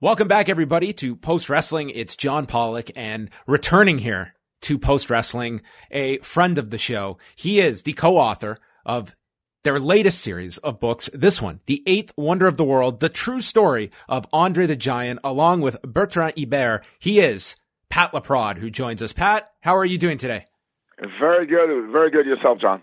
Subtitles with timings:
[0.00, 1.88] Welcome back, everybody, to Post Wrestling.
[1.88, 7.16] It's John Pollock, and returning here to Post Wrestling, a friend of the show.
[7.36, 9.14] He is the co-author of
[9.62, 11.08] their latest series of books.
[11.14, 15.20] This one, The Eighth Wonder of the World, the true story of Andre the Giant,
[15.22, 16.82] along with Bertrand Hébert.
[16.98, 17.54] He is
[17.88, 19.12] Pat Laprade, who joins us.
[19.12, 20.46] Pat, how are you doing today?
[21.20, 22.82] Very good, very good yourself, John.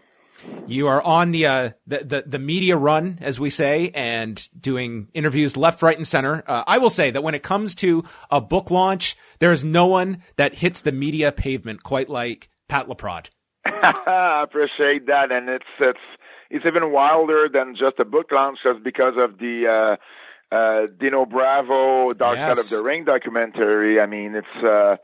[0.67, 5.07] You are on the, uh, the, the the media run, as we say, and doing
[5.13, 6.43] interviews left, right, and center.
[6.47, 9.87] Uh, I will say that when it comes to a book launch, there is no
[9.87, 13.29] one that hits the media pavement quite like Pat Laprade.
[13.65, 15.99] I appreciate that, and it's it's
[16.49, 19.97] it's even wilder than just a book launch, just because of the
[20.51, 22.47] uh, uh, Dino Bravo Dark Yes.
[22.47, 23.99] Side of the Ring documentary.
[23.99, 24.97] I mean, it's uh,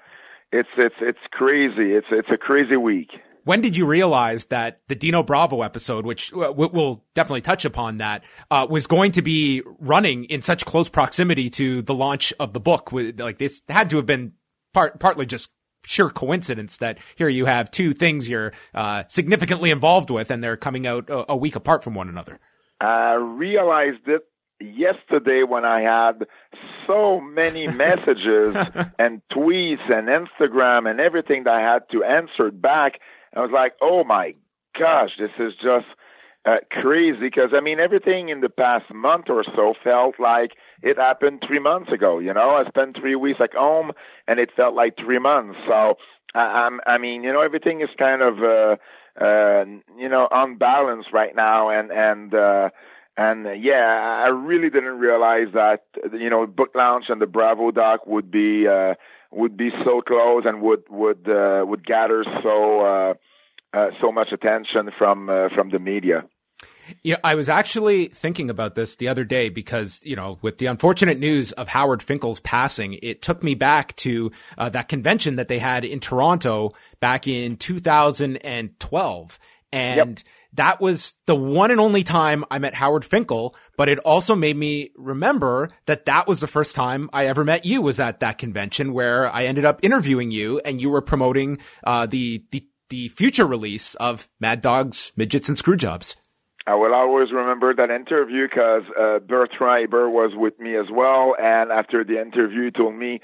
[0.52, 1.94] it's it's it's crazy.
[1.94, 3.12] It's it's a crazy week.
[3.48, 7.64] When did you realize that the Dino Bravo episode, which uh, we- we'll definitely touch
[7.64, 12.34] upon that, uh, was going to be running in such close proximity to the launch
[12.42, 12.92] of the book?
[12.92, 14.34] Like this had to have been
[14.73, 15.50] part, partly just
[15.86, 20.58] sheer coincidence that here you have two things you're uh, significantly involved with, and they're
[20.58, 22.42] coming out a, a week apart from one another.
[22.81, 24.23] I realized it
[24.59, 26.25] yesterday when I had
[26.86, 28.58] so many messages
[29.00, 33.00] and tweets and Instagram and everything that I had to answer back.
[33.38, 34.34] I was like, oh my
[34.78, 35.86] gosh, this is just
[36.44, 40.98] uh, crazy because I mean, everything in the past month or so felt like it
[40.98, 42.18] happened three months ago.
[42.18, 43.92] You know, I spent three weeks at home
[44.28, 45.60] and it felt like three months.
[45.68, 45.96] So,
[46.34, 48.76] I, I'm, I mean, you know, everything is kind of, uh,
[49.24, 49.66] uh,
[50.00, 52.70] you know, unbalanced right now and, and, uh,
[53.18, 55.81] and uh, yeah, I really didn't realize that
[56.14, 58.94] you know book launch and the Bravo doc would be uh,
[59.32, 63.14] would be so close and would would uh, would gather so uh,
[63.74, 66.24] uh, so much attention from uh, from the media.
[67.04, 70.68] Yeah, I was actually thinking about this the other day because, you know, with the
[70.68, 75.50] unfortunate news of Howard Finkel's passing, it took me back to uh, that convention that
[75.50, 79.40] they had in Toronto back in 2012.
[79.74, 80.24] And
[80.57, 84.57] that was the one and only time I met Howard Finkel, but it also made
[84.57, 88.38] me remember that that was the first time I ever met you was at that
[88.38, 93.07] convention where I ended up interviewing you and you were promoting uh, the, the, the
[93.09, 96.16] future release of Mad Dogs, Midgets, and Screwjobs.
[96.66, 101.34] I will always remember that interview because uh, Bertrand Hébert was with me as well.
[101.40, 103.22] And after the interview, he told me,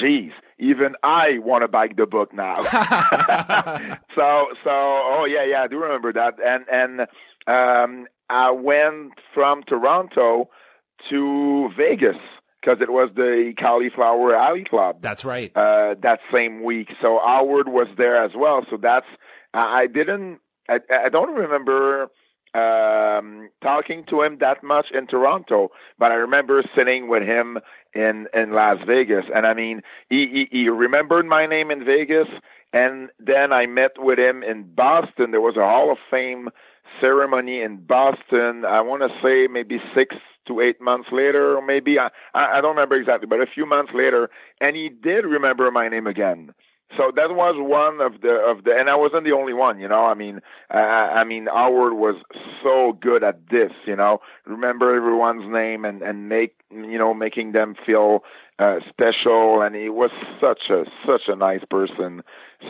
[0.00, 2.62] geez, even I want to buy the book now.
[4.14, 6.34] so, so, oh yeah, yeah, I do remember that.
[6.44, 7.08] And, and,
[7.46, 10.48] um, I went from Toronto
[11.10, 12.16] to Vegas
[12.60, 15.52] because it was the Cauliflower Alley Club That's right.
[15.54, 16.88] uh, that same week.
[17.00, 18.66] So Howard was there as well.
[18.70, 19.06] So that's
[19.54, 22.08] I I didn't I, I don't remember
[22.54, 25.68] um talking to him that much in Toronto,
[25.98, 27.58] but I remember sitting with him
[27.96, 32.28] in in Las Vegas, and I mean he he, he remembered my name in Vegas,
[32.72, 35.30] and then I met with him in Boston.
[35.30, 36.50] There was a Hall of Fame
[37.00, 38.64] ceremony in Boston.
[38.64, 42.60] I want to say maybe six to eight months later, or maybe I I I
[42.60, 44.30] don't remember exactly, but a few months later,
[44.60, 46.52] and he did remember my name again.
[46.96, 49.88] So that was one of the of the, and I wasn't the only one, you
[49.88, 50.06] know.
[50.06, 50.40] I mean,
[50.72, 52.14] uh, I mean, Howard was
[52.62, 54.20] so good at this, you know.
[54.44, 58.22] Remember everyone's name and and make you know making them feel
[58.58, 60.10] uh, special, and he was
[60.40, 62.22] such a such a nice person,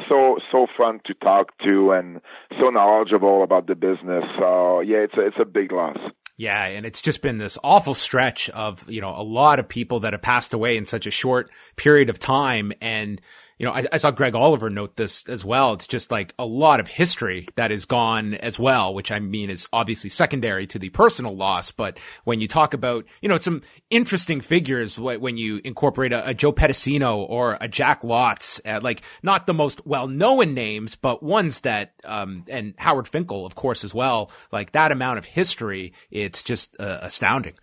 [0.08, 2.20] so so fun to talk to, and
[2.58, 4.24] so knowledgeable about the business.
[4.38, 5.98] So yeah, it's a, it's a big loss.
[6.38, 10.00] Yeah, and it's just been this awful stretch of, you know, a lot of people
[10.00, 12.74] that have passed away in such a short period of time.
[12.82, 13.22] And,
[13.58, 15.72] you know, I, I saw Greg Oliver note this as well.
[15.72, 19.48] It's just like a lot of history that is gone as well, which I mean
[19.48, 21.70] is obviously secondary to the personal loss.
[21.70, 26.34] But when you talk about, you know, some interesting figures when you incorporate a, a
[26.34, 31.22] Joe Pedicino or a Jack Lotz, uh, like not the most well known names, but
[31.22, 35.94] ones that, um, and Howard Finkel, of course, as well, like that amount of history,
[36.10, 37.54] it's just uh, astounding.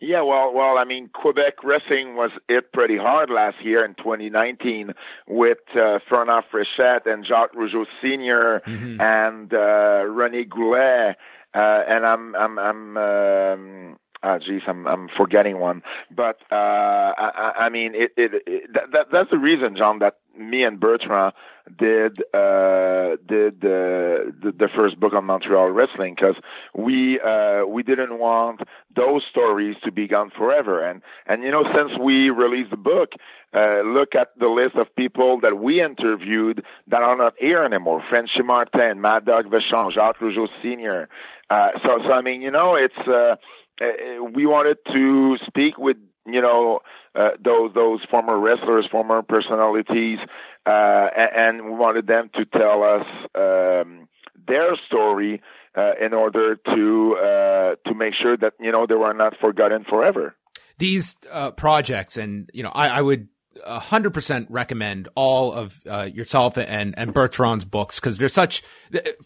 [0.00, 4.94] Yeah, well, well, I mean, Quebec wrestling was hit pretty hard last year in 2019
[5.26, 8.62] with uh, Fernand Fréchette and Jacques Rougeau Sr.
[9.00, 11.16] and uh, René Goulet.
[11.54, 15.82] Uh, and I'm I'm I'm um, uh, geez, I'm I'm forgetting one,
[16.14, 20.64] but uh, I, I mean, it, it, it that, that's the reason, John, that me
[20.64, 21.32] and Bertrand
[21.76, 26.36] did uh, did the, the, the first book on Montreal wrestling because
[26.74, 28.60] we uh, we didn't want
[28.94, 33.12] those stories to be gone forever, and and you know since we released the book,
[33.54, 38.02] uh, look at the list of people that we interviewed that are not here anymore:
[38.08, 41.08] Frenchy Martin, Mad Dog Vachon, Jacques Rougeau Senior.
[41.50, 42.98] Uh, so so I mean, you know, it's.
[43.06, 43.36] Uh,
[43.80, 45.96] uh, we wanted to speak with
[46.32, 46.80] you know
[47.14, 50.18] uh, those those former wrestlers, former personalities,
[50.66, 54.08] uh, and we wanted them to tell us um,
[54.46, 55.42] their story
[55.76, 59.84] uh, in order to uh, to make sure that you know they were not forgotten
[59.84, 60.34] forever.
[60.78, 63.28] These uh, projects, and you know, I, I would
[63.66, 68.62] 100% recommend all of uh, yourself and and Bertrand's books because they're such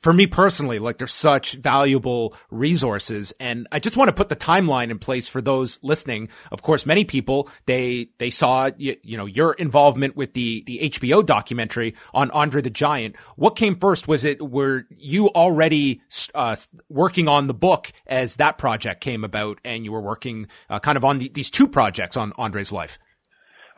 [0.01, 3.33] for me personally like they're such valuable resources.
[3.39, 6.29] And I just want to put the timeline in place for those listening.
[6.51, 10.91] Of course many people they they saw you, you know your involvement with the the
[10.91, 13.17] HBO documentary on Andre the Giant.
[13.37, 14.09] What came first?
[14.09, 16.03] Was it were you already
[16.35, 16.57] uh,
[16.89, 20.97] working on the book as that project came about and you were working uh, kind
[20.97, 22.99] of on the, these two projects on Andre's life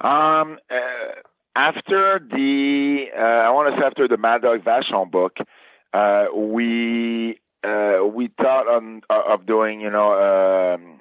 [0.01, 1.21] um, uh,
[1.57, 5.37] after the, uh, I want to say after the Mad Dog Vachon book,
[5.93, 11.01] uh, we uh, we thought on uh, of doing, you know, um,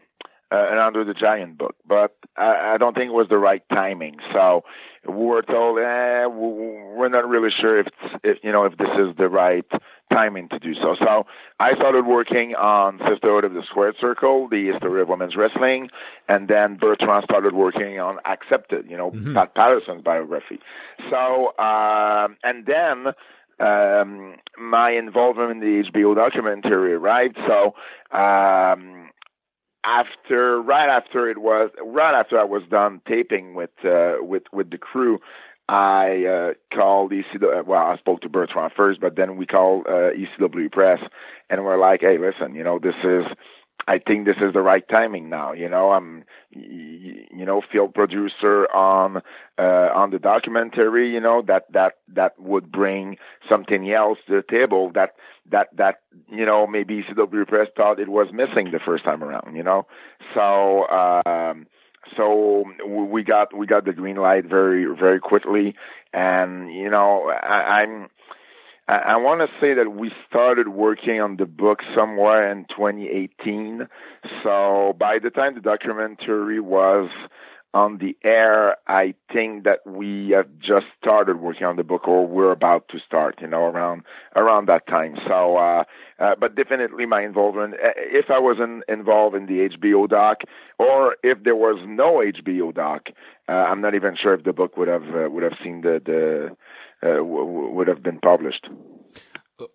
[0.52, 3.64] uh, an Andre the Giant book, but I, I don't think it was the right
[3.70, 4.18] timing.
[4.32, 4.64] So
[5.08, 7.88] we were told, eh, we're not really sure if,
[8.24, 9.66] if you know if this is the right
[10.14, 10.96] timing to do so.
[11.00, 11.26] So
[11.60, 15.90] I started working on Sisterhood of the Squared Circle, the history of women's wrestling,
[16.28, 19.34] and then Bertrand started working on Accepted, you know, mm-hmm.
[19.34, 20.60] Pat Patterson's biography.
[21.10, 23.14] So um, and then
[23.60, 27.38] um, my involvement in the HBO documentary arrived.
[27.48, 27.76] So
[28.16, 29.10] um,
[29.84, 34.70] after right after it was right after I was done taping with uh, with with
[34.72, 35.20] the crew,
[35.70, 37.66] I uh, called ECW.
[37.66, 41.00] Well, I spoke to Bertrand first, but then we called uh, ECW Press,
[41.50, 43.26] and we're like, "Hey, listen, you know, this is
[43.88, 45.52] I think this is the right timing now.
[45.52, 49.18] You know, I'm, you know, field producer on
[49.58, 51.12] uh, on the documentary.
[51.12, 53.18] You know that that that would bring
[53.50, 55.16] something else to the table that
[55.52, 59.56] that that you know maybe ECW Press thought it was missing the first time around.
[59.56, 59.88] You know,
[60.34, 60.88] so.
[60.88, 61.68] Um,
[62.18, 65.76] so we got we got the green light very very quickly,
[66.14, 68.10] and you know I, I'm
[68.88, 73.88] I, I want to say that we started working on the book somewhere in 2018.
[74.44, 77.10] So by the time the documentary was
[77.74, 82.28] on the air, I think that we have just started working on the book, or
[82.28, 83.40] we're about to start.
[83.42, 84.04] You know, around
[84.36, 85.18] around that time.
[85.28, 85.84] So, uh,
[86.20, 87.74] uh, but definitely my involvement.
[87.74, 90.42] Uh, if I wasn't involved in the HBO doc,
[90.78, 93.08] or if there was no HBO doc,
[93.50, 96.02] uh, I'm not even sure if the book would have uh, would have seen the
[96.06, 96.56] the
[97.08, 98.68] uh, w- would have been published.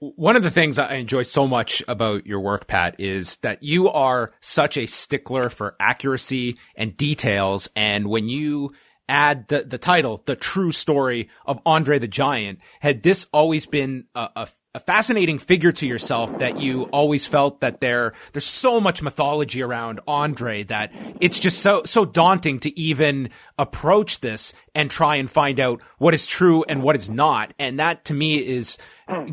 [0.01, 3.89] One of the things I enjoy so much about your work, Pat, is that you
[3.89, 7.69] are such a stickler for accuracy and details.
[7.77, 8.73] And when you
[9.09, 14.07] add the, the title, The True Story of Andre the Giant, had this always been
[14.15, 18.81] a, a a fascinating figure to yourself that you always felt that there there's so
[18.81, 24.91] much mythology around Andre that it's just so so daunting to even approach this and
[24.91, 27.55] try and find out what is true and what is not.
[27.59, 28.79] And that to me is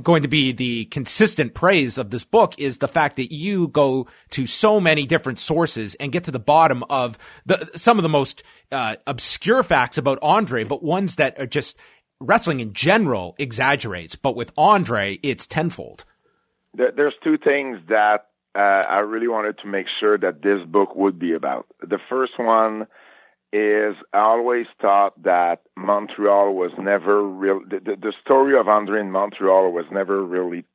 [0.01, 4.07] going to be the consistent praise of this book is the fact that you go
[4.31, 8.09] to so many different sources and get to the bottom of the some of the
[8.09, 11.77] most uh, obscure facts about Andre but ones that are just
[12.19, 16.05] wrestling in general exaggerates, but with Andre, it's tenfold.
[16.73, 21.19] There's two things that uh, I really wanted to make sure that this book would
[21.19, 21.67] be about.
[21.81, 22.87] The first one
[23.53, 27.61] is I always thought that Montreal was never real.
[27.69, 30.65] The, the, the story of Andre in Montreal was never really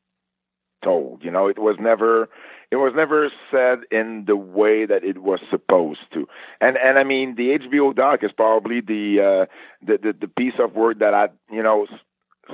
[0.82, 1.24] told.
[1.24, 2.28] You know, it was never
[2.70, 6.26] it was never said in the way that it was supposed to.
[6.60, 9.46] And and I mean, the HBO doc is probably the uh,
[9.84, 11.86] the, the the piece of work that I you know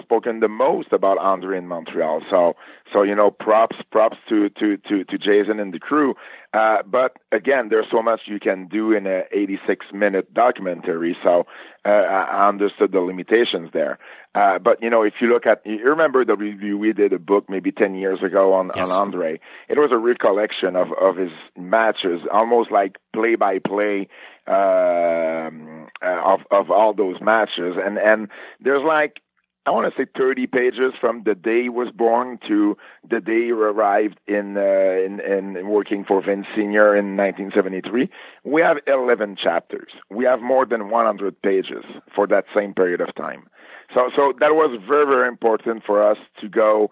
[0.01, 2.23] spoken the most about Andre in Montreal.
[2.31, 2.57] So
[2.93, 6.15] so you know props props to to to to Jason and the crew.
[6.53, 11.15] Uh, but again, there's so much you can do in a 86 minute documentary.
[11.23, 11.47] So
[11.85, 13.99] uh, I understood the limitations there.
[14.35, 17.19] Uh, but you know, if you look at, you remember the review we did a
[17.19, 18.91] book maybe 10 years ago on, yes.
[18.91, 19.39] on Andre.
[19.69, 24.09] It was a recollection of of his matches, almost like play by play
[24.47, 27.77] of of all those matches.
[27.83, 28.29] And and
[28.61, 29.21] there's like
[29.67, 32.77] I want to say 30 pages from the day he was born to
[33.09, 38.09] the day he arrived in, uh, in, in working for Vince Senior in 1973.
[38.45, 39.91] We have 11 chapters.
[40.09, 43.49] We have more than 100 pages for that same period of time.
[43.93, 46.91] So, so that was very, very important for us to go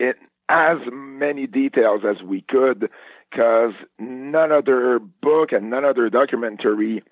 [0.00, 0.14] in
[0.48, 2.88] as many details as we could
[3.30, 7.02] because none other book and none other documentary,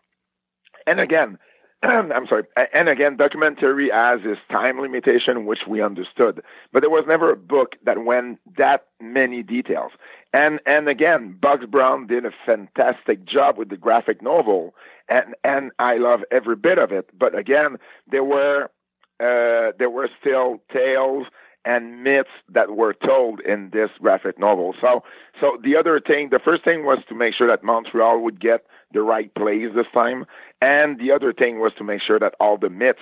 [0.87, 1.39] and again,
[2.15, 7.05] I'm sorry, and again, documentary has its time limitation, which we understood, but there was
[7.07, 9.93] never a book that went that many details.
[10.33, 14.75] And and again, Box Brown did a fantastic job with the graphic novel,
[15.11, 17.11] and and I love every bit of it.
[17.19, 17.77] But again,
[18.11, 18.71] there were
[19.21, 21.27] uh, there were still tales
[21.67, 24.75] and myths that were told in this graphic novel.
[24.81, 25.03] So,
[25.41, 28.67] so the other thing, the first thing was to make sure that Montreal would get
[28.95, 30.25] the right place this time,
[30.63, 33.01] and the other thing was to make sure that all the myths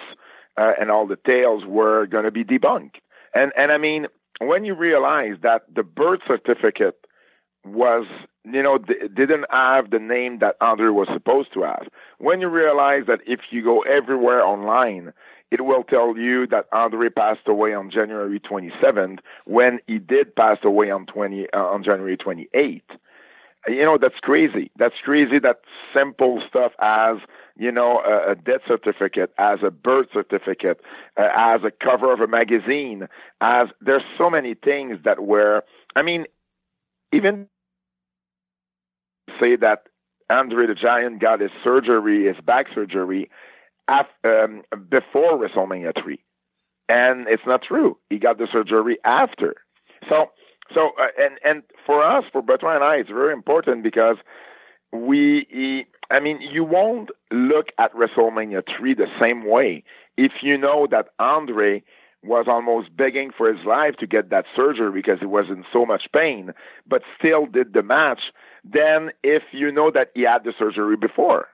[0.56, 2.96] uh, and all the tales were going to be debunked.
[3.34, 4.06] And and I mean,
[4.40, 6.98] when you realize that the birth certificate
[7.64, 8.06] was
[8.44, 11.86] you know didn't have the name that Andre was supposed to have,
[12.18, 15.12] when you realize that if you go everywhere online
[15.52, 20.56] it will tell you that Andre passed away on January 27th when he did pass
[20.64, 22.80] away on 20 uh, on January 28th.
[23.68, 24.70] You know that's crazy.
[24.76, 25.38] That's crazy.
[25.38, 25.60] That
[25.94, 27.18] simple stuff as
[27.56, 30.80] you know a, a death certificate, as a birth certificate,
[31.16, 33.08] uh, as a cover of a magazine,
[33.40, 35.62] as there's so many things that were.
[35.94, 36.26] I mean,
[37.12, 37.46] even
[39.40, 39.84] say that
[40.30, 43.30] Andre the Giant got his surgery, his back surgery
[43.88, 46.18] after, um, before WrestleMania 3.
[46.88, 47.98] And it's not true.
[48.10, 49.54] He got the surgery after.
[50.08, 50.30] So,
[50.74, 54.16] so, uh, and, and for us, for Bertrand and I, it's very important because
[54.92, 59.84] we, I mean, you won't look at WrestleMania 3 the same way
[60.16, 61.82] if you know that Andre
[62.22, 65.84] was almost begging for his life to get that surgery because he was in so
[65.84, 66.52] much pain,
[66.86, 68.32] but still did the match,
[68.64, 71.48] Then if you know that he had the surgery before.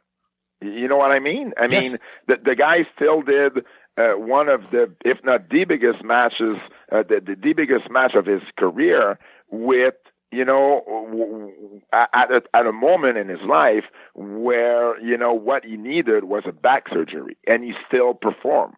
[0.60, 1.52] You know what I mean?
[1.56, 1.70] I yes.
[1.70, 3.64] mean, the the guy still did
[3.98, 6.56] uh, one of the, if not the biggest matches,
[6.92, 9.18] uh, the, the the biggest match of his career
[9.50, 9.94] with
[10.30, 15.76] you know, at a, at a moment in his life where you know what he
[15.76, 18.74] needed was a back surgery, and he still performed.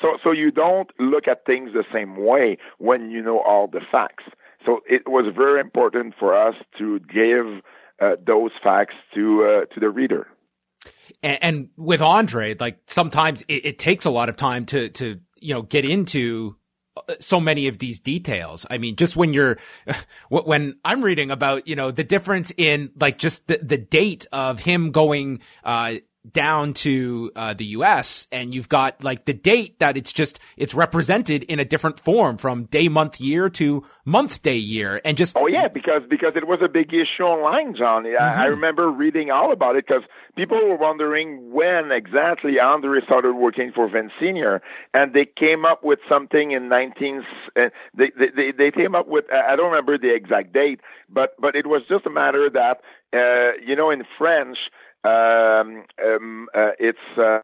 [0.00, 3.80] So, so you don't look at things the same way when you know all the
[3.80, 4.24] facts.
[4.64, 7.62] So it was very important for us to give
[8.00, 10.28] uh, those facts to uh, to the reader.
[11.22, 15.20] And, and with Andre, like sometimes it, it takes a lot of time to, to,
[15.40, 16.56] you know, get into
[16.96, 18.66] uh, so many of these details.
[18.70, 19.58] I mean, just when you're,
[20.28, 24.60] when I'm reading about, you know, the difference in like just the, the date of
[24.60, 25.94] him going, uh,
[26.32, 30.74] down to uh, the US and you've got like the date that it's just it's
[30.74, 35.36] represented in a different form from day month year to month day year and just
[35.36, 38.22] Oh yeah because because it was a big issue online John mm-hmm.
[38.22, 40.02] I, I remember reading all about it because
[40.34, 44.62] people were wondering when exactly Andre started working for Vince Senior
[44.94, 47.22] and they came up with something in 19
[47.54, 51.54] uh, they, they they came up with I don't remember the exact date but but
[51.54, 52.80] it was just a matter that
[53.12, 54.56] uh, you know in French
[55.04, 57.40] um, um, uh, it's uh,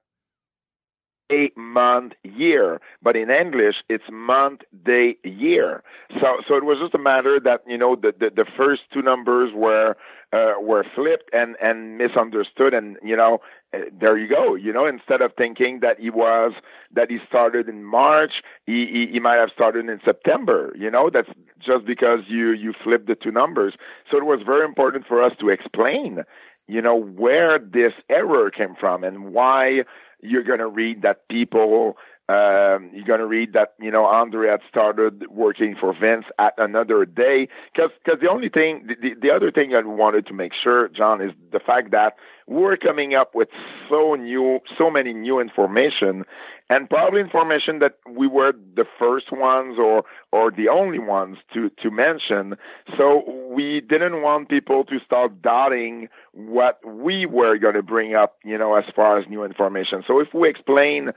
[1.31, 5.83] a month year, but in English it's month day year.
[6.21, 9.03] So so it was just a matter that you know the the, the first two
[9.03, 9.97] numbers were
[10.33, 13.39] uh, were flipped and and misunderstood, and you know
[13.73, 14.55] uh, there you go.
[14.55, 16.53] You know instead of thinking that he was
[16.93, 20.75] that he started in March, he he, he might have started in September.
[20.77, 21.31] You know that's
[21.65, 23.75] just because you you flipped the two numbers.
[24.11, 26.25] So it was very important for us to explain
[26.71, 29.81] you know, where this error came from and why
[30.23, 31.97] you're going to read that people,
[32.31, 36.55] um, you're going to read that, you know, Andre had started working for Vince at
[36.59, 37.49] another day.
[37.75, 41.21] Cause, cause the only thing, the, the other thing I wanted to make sure, John,
[41.21, 42.15] is the fact that
[42.47, 43.49] we're coming up with
[43.89, 46.25] so new, so many new information
[46.71, 51.69] and probably information that we were the first ones or or the only ones to
[51.83, 52.57] to mention.
[52.97, 58.37] So we didn't want people to start doubting what we were going to bring up,
[58.45, 60.05] you know, as far as new information.
[60.07, 61.11] So if we explain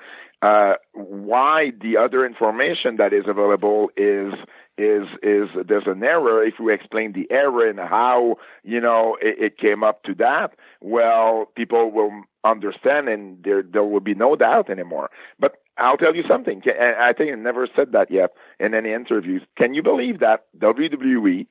[0.44, 4.34] uh, why the other information that is available is
[4.78, 6.44] is is there's an error.
[6.44, 10.52] If we explain the error and how you know it, it came up to that,
[10.82, 12.12] well, people will
[12.44, 15.10] understand and there there will be no doubt anymore.
[15.40, 16.62] But I'll tell you something.
[16.68, 19.44] I think I never said that yet in any interviews.
[19.58, 21.48] Can you believe that WWE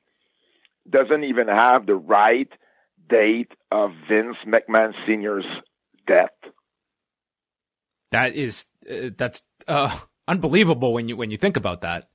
[0.87, 2.51] doesn't even have the right
[3.09, 5.45] date of Vince McMahon Sr.'s
[6.05, 6.29] death?
[8.13, 12.09] That is uh, that's uh, unbelievable when you when you think about that.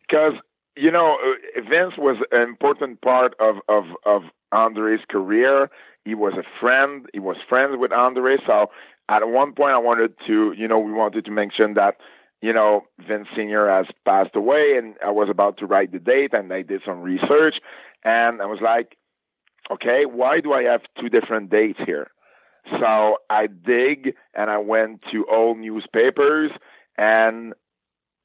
[0.00, 0.32] Because
[0.76, 5.70] you know, uh, Vince was an important part of of of Andre's career.
[6.06, 7.06] He was a friend.
[7.12, 8.36] He was friends with Andre.
[8.46, 8.70] So
[9.10, 11.96] at one point, I wanted to, you know, we wanted to mention that,
[12.40, 16.32] you know, Vince Senior has passed away, and I was about to write the date,
[16.32, 17.56] and I did some research,
[18.04, 18.96] and I was like,
[19.70, 22.10] okay, why do I have two different dates here?
[22.70, 26.50] So I dig and I went to old newspapers
[26.96, 27.54] and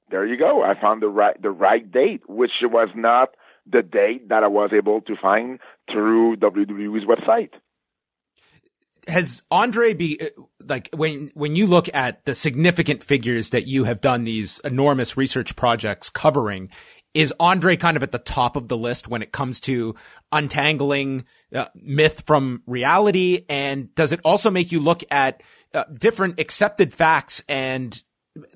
[0.10, 0.64] there you go.
[0.64, 3.30] I found the right the right date, which was not
[3.70, 5.60] the date that I was able to find
[5.92, 7.50] through WWE's website.
[9.08, 10.26] Has Andre be uh,
[10.66, 15.16] like when when you look at the significant figures that you have done these enormous
[15.16, 16.70] research projects covering,
[17.14, 19.96] is Andre kind of at the top of the list when it comes to
[20.32, 23.46] untangling uh, myth from reality?
[23.50, 25.42] And does it also make you look at
[25.74, 28.02] uh, different accepted facts and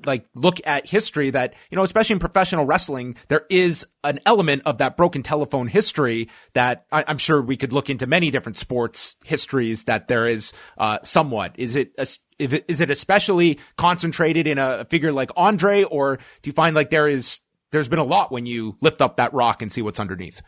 [0.06, 4.64] like look at history that, you know, especially in professional wrestling, there is an element
[4.66, 8.58] of that broken telephone history that I, am sure we could look into many different
[8.58, 11.56] sports histories that there is, uh, somewhat.
[11.58, 12.08] Is it, a,
[12.40, 17.08] is it especially concentrated in a figure like Andre or do you find like there
[17.08, 17.40] is,
[17.72, 20.42] there's been a lot when you lift up that rock and see what's underneath?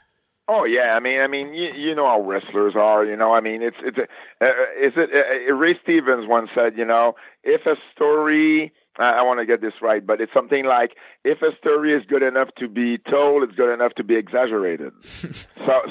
[0.48, 3.06] Oh yeah, I mean, I mean, you, you know how wrestlers are.
[3.06, 4.46] You know, I mean, it's it's uh,
[4.82, 5.10] is it
[5.50, 7.14] uh, Ray Stevens once said, you know,
[7.44, 10.92] if a story I, I want to get this right, but it's something like
[11.24, 14.92] if a story is good enough to be told, it's good enough to be exaggerated.
[15.04, 15.32] so,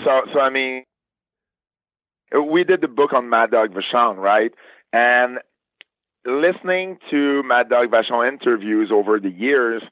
[0.05, 0.85] so, so I mean,
[2.51, 4.53] we did the book on Mad Dog Vachon, right?
[4.93, 5.39] And
[6.25, 9.83] listening to Mad Dog Vachon interviews over the years,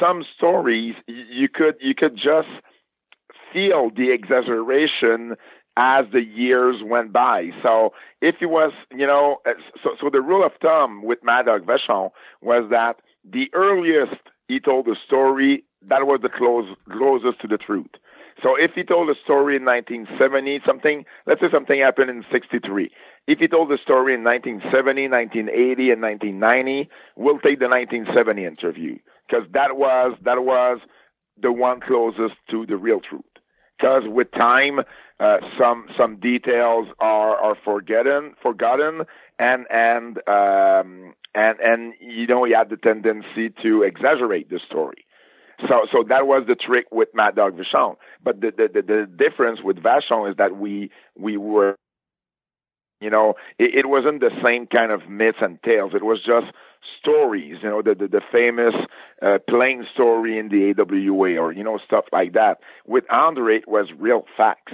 [0.00, 2.48] some stories you could you could just
[3.52, 5.36] feel the exaggeration
[5.76, 7.50] as the years went by.
[7.62, 9.38] So if it was, you know,
[9.82, 12.10] so, so the rule of thumb with Mad Dog Vachon
[12.40, 17.58] was that the earliest he told a story, that was the close, closest to the
[17.58, 17.90] truth.
[18.42, 22.90] So if he told a story in 1970, something, let's say something happened in 63.
[23.26, 28.98] If he told the story in 1970, 1980, and 1990, we'll take the 1970 interview
[29.28, 30.80] because that was, that was
[31.40, 33.24] the one closest to the real truth
[33.76, 34.80] because with time,
[35.20, 39.02] uh, some some details are are forgotten forgotten
[39.38, 45.04] and and um, and and you know he had the tendency to exaggerate the story.
[45.68, 47.96] So so that was the trick with Mad Dog Vachon.
[48.22, 51.76] But the, the the, the difference with Vachon is that we we were
[53.00, 55.92] you know, it, it wasn't the same kind of myths and tales.
[55.94, 56.46] It was just
[56.98, 58.74] stories, you know, the the, the famous
[59.22, 62.60] uh, plane story in the AWA or you know stuff like that.
[62.86, 64.72] With Andre, it was real facts.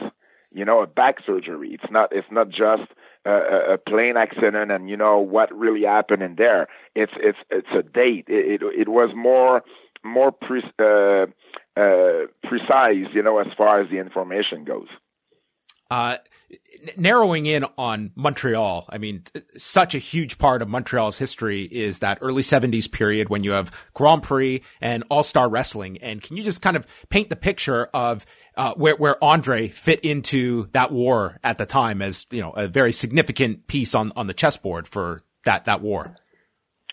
[0.52, 1.70] You know, a back surgery.
[1.72, 2.12] It's not.
[2.12, 2.90] It's not just
[3.24, 6.66] a, a plane accident and you know what really happened in there.
[6.94, 8.26] It's it's it's a date.
[8.28, 9.62] It it, it was more
[10.02, 11.26] more pre, uh,
[11.80, 14.88] uh, precise, you know, as far as the information goes.
[15.90, 16.18] Uh,
[16.96, 19.24] narrowing in on Montreal, I mean,
[19.56, 23.70] such a huge part of Montreal's history is that early 70s period when you have
[23.94, 25.98] Grand Prix and All Star Wrestling.
[25.98, 28.24] And can you just kind of paint the picture of
[28.56, 32.68] uh, where, where Andre fit into that war at the time as, you know, a
[32.68, 36.16] very significant piece on, on the chessboard for that, that war?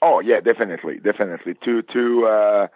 [0.01, 0.99] Oh, yeah, definitely.
[0.99, 1.55] Definitely.
[1.65, 2.67] To, to, uh,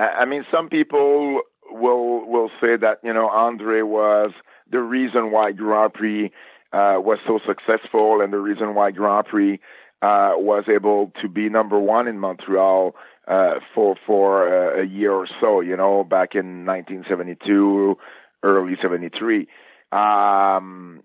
[0.00, 4.32] I mean, some people will, will say that, you know, Andre was,
[4.74, 6.32] the reason why Grand Prix
[6.72, 9.60] uh, was so successful and the reason why Grand Prix
[10.02, 12.96] uh, was able to be number one in Montreal
[13.28, 15.60] uh, for for uh, a year or so.
[15.60, 17.96] You know, back in 1972,
[18.42, 19.46] early 73.
[19.92, 21.04] Um,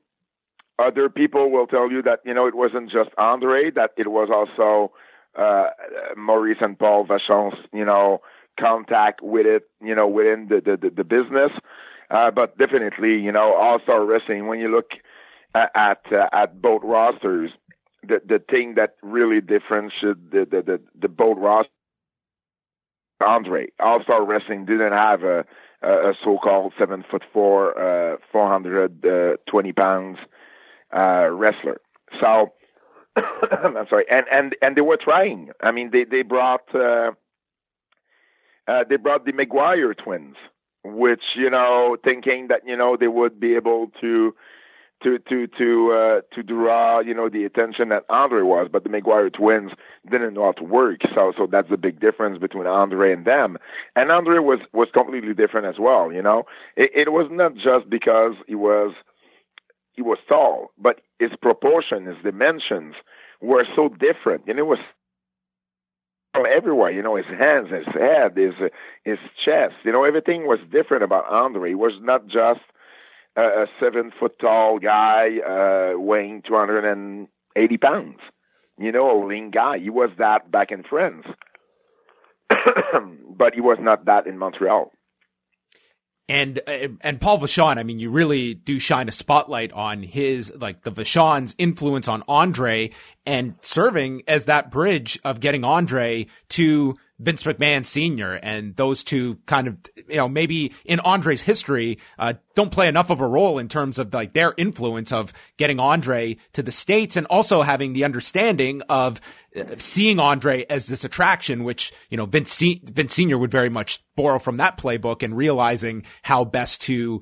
[0.79, 4.29] other people will tell you that you know it wasn't just Andre; that it was
[4.33, 4.91] also
[5.37, 5.69] uh,
[6.17, 8.21] Maurice and Paul Vachon's you know
[8.59, 11.51] contact with it, you know, within the the, the business.
[12.09, 14.47] Uh, but definitely, you know, All Star Wrestling.
[14.47, 14.91] When you look
[15.53, 17.51] at at, uh, at both rosters,
[18.01, 21.71] the the thing that really differentiates the the the, the both rosters,
[23.25, 25.45] Andre All Star Wrestling didn't have a
[25.81, 30.17] a, so-called seven foot four, uh, four hundred uh, twenty pounds
[30.95, 31.81] uh, wrestler.
[32.19, 32.53] So.
[33.15, 35.49] I'm sorry, and and and they were trying.
[35.61, 37.11] I mean, they they brought uh,
[38.67, 40.35] uh, they brought the McGuire twins,
[40.83, 44.33] which you know thinking that you know they would be able to
[45.03, 48.89] to to to uh, to draw you know the attention that Andre was, but the
[48.89, 49.71] McGuire twins
[50.09, 51.01] didn't know how to work.
[51.13, 53.57] So so that's the big difference between Andre and them.
[53.95, 56.11] And Andre was was completely different as well.
[56.11, 56.43] You know,
[56.75, 58.93] it, it was not just because he was
[59.93, 62.95] he was tall, but his proportion, his dimensions
[63.41, 64.79] were so different, and it was
[66.35, 66.91] everywhere.
[66.91, 68.53] You know, his hands, his head, his
[69.03, 69.75] his chest.
[69.83, 71.69] You know, everything was different about Andre.
[71.69, 72.61] He was not just
[73.35, 78.19] a, a seven foot tall guy uh, weighing 280 pounds.
[78.77, 79.79] You know, a lean guy.
[79.79, 81.25] He was that back in France,
[82.49, 84.91] but he was not that in Montreal
[86.29, 90.53] and uh, and Paul Vachon, I mean, you really do shine a spotlight on his
[90.55, 92.91] like the Vachon's influence on Andre
[93.25, 98.39] and serving as that bridge of getting Andre to Vince McMahon Sr.
[98.41, 99.77] and those two kind of,
[100.07, 103.99] you know, maybe in Andre's history, uh, don't play enough of a role in terms
[103.99, 108.81] of like their influence of getting Andre to the States and also having the understanding
[108.89, 109.19] of
[109.55, 113.37] uh, seeing Andre as this attraction, which, you know, Vince, Vince Sr.
[113.37, 117.21] would very much borrow from that playbook and realizing how best to,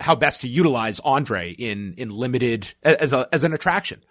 [0.00, 4.02] how best to utilize Andre in, in limited as a, as an attraction.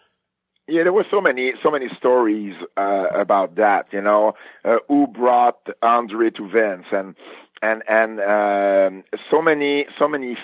[0.68, 3.86] Yeah, there were so many, so many stories uh, about that.
[3.92, 7.16] You know, uh, who brought Andre to Vince, and
[7.62, 10.38] and and um, so many, so many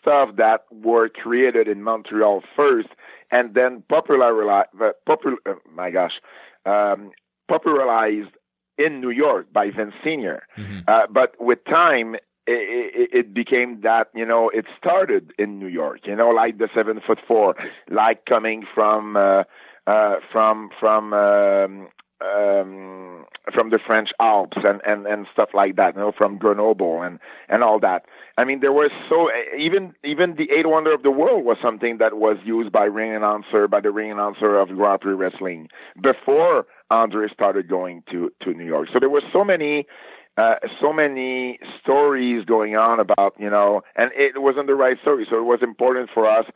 [0.00, 2.88] stuff that were created in Montreal first,
[3.32, 4.68] and then popularized.
[4.80, 6.20] Uh, popular, uh, my gosh,
[6.66, 7.10] um,
[7.48, 8.30] popularized
[8.78, 10.46] in New York by Vince Senior.
[10.56, 10.80] Mm-hmm.
[10.86, 16.00] Uh, but with time, it, it, became that you know it started in New York,
[16.04, 17.54] you know, like the seven foot four,
[17.90, 19.44] like coming from uh,
[19.86, 21.88] uh, from from um,
[22.24, 27.02] um, from the French Alps and, and, and stuff like that, you know, from Grenoble
[27.02, 28.06] and, and all that.
[28.38, 29.28] I mean, there was so
[29.58, 33.14] even even the eight wonder of the world was something that was used by ring
[33.14, 35.68] announcer by the ring announcer of Grand Prix Wrestling
[36.02, 38.88] before Andre started going to to New York.
[38.92, 39.86] So there were so many
[40.36, 45.26] uh, so many stories going on about, you know, and it wasn't the right story.
[45.30, 46.46] So it was important for us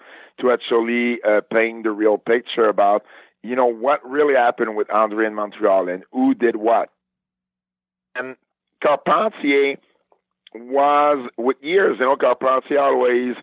[0.40, 3.04] to actually uh, paint the real picture about,
[3.42, 6.90] you know, what really happened with Andre in Montreal and who did what.
[8.16, 8.36] And
[8.82, 9.76] Carpentier
[10.54, 13.36] was, with years, you know, Carpentier always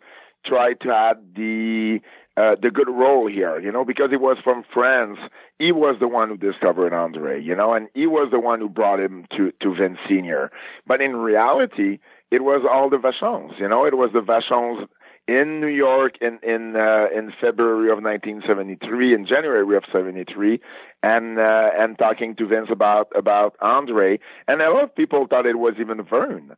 [0.46, 2.00] tried to add the
[2.38, 5.20] uh, the good role here, you know, because he was from France.
[5.58, 8.70] He was the one who discovered Andre, you know, and he was the one who
[8.70, 10.52] brought him to, to Vince Senior.
[10.86, 12.00] But in reality,
[12.32, 14.88] it was all the Vachons, you know, it was the Vachons
[15.28, 20.60] in New York in in uh, in February of 1973, in January of 73,
[21.02, 25.46] and uh, and talking to Vince about about Andre, and a lot of people thought
[25.46, 26.56] it was even Verne.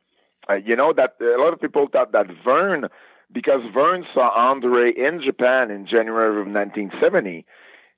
[0.49, 2.87] Uh, you know that a lot of people thought that Verne
[3.31, 7.45] because Verne saw Andre in Japan in January of 1970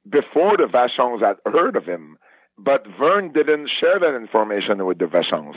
[0.09, 2.17] before the Vachons had heard of him.
[2.57, 5.55] But Verne didn't share that information with the Vachons.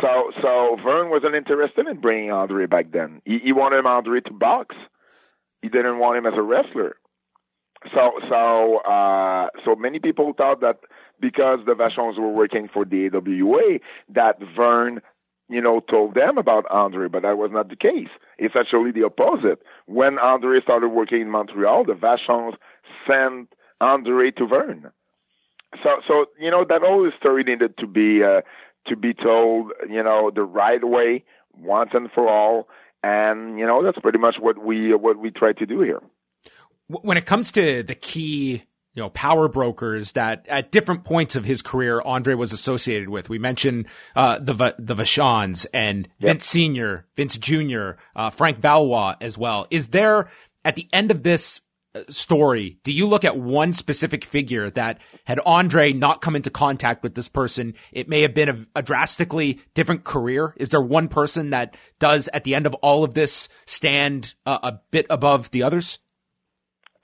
[0.00, 3.20] So, so Verne wasn't interested in bringing Andre back then.
[3.24, 4.76] He, he wanted Andre to box.
[5.60, 6.96] He didn't want him as a wrestler.
[7.92, 10.78] So, so, uh, so many people thought that
[11.20, 13.80] because the Vachons were working for the AWA,
[14.14, 15.00] that Verne
[15.52, 18.08] you know, told them about Andre, but that was not the case.
[18.42, 19.60] It's actually the opposite.
[19.86, 22.54] When Andre started working in Montreal, the Vachons
[23.06, 23.48] sent
[23.80, 24.90] Andre to Verne.
[25.82, 28.40] So, so you know, that whole story needed to be uh,
[28.88, 31.24] to be told, you know, the right way,
[31.56, 32.68] once and for all,
[33.04, 36.00] and you know, that's pretty much what we what we try to do here.
[36.88, 41.44] When it comes to the key you know, power brokers that at different points of
[41.44, 43.28] his career, Andre was associated with.
[43.28, 46.32] We mentioned, uh, the, the Vachons and yep.
[46.32, 49.66] Vince Sr., Vince Jr., uh, Frank Valois as well.
[49.70, 50.30] Is there,
[50.64, 51.62] at the end of this
[51.94, 56.50] uh, story, do you look at one specific figure that had Andre not come into
[56.50, 60.54] contact with this person, it may have been a, a drastically different career?
[60.58, 64.58] Is there one person that does at the end of all of this stand uh,
[64.62, 65.98] a bit above the others?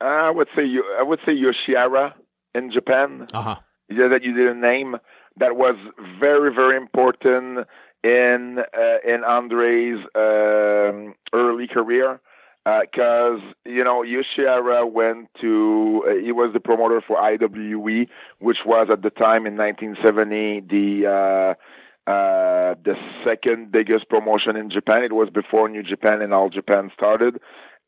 [0.00, 0.84] I would say you.
[0.98, 2.14] I would say Yoshihara
[2.54, 3.26] in Japan.
[3.32, 3.56] Uh-huh.
[3.88, 4.96] Yeah, that you didn't name.
[5.38, 5.76] That was
[6.20, 7.66] very very important
[8.04, 12.20] in uh, in Andre's um, early career
[12.64, 18.06] because uh, you know Yoshihara went to uh, he was the promoter for IWE,
[18.38, 24.70] which was at the time in 1970 the uh, uh, the second biggest promotion in
[24.70, 25.02] Japan.
[25.02, 27.40] It was before New Japan and All Japan started,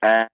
[0.02, 0.28] and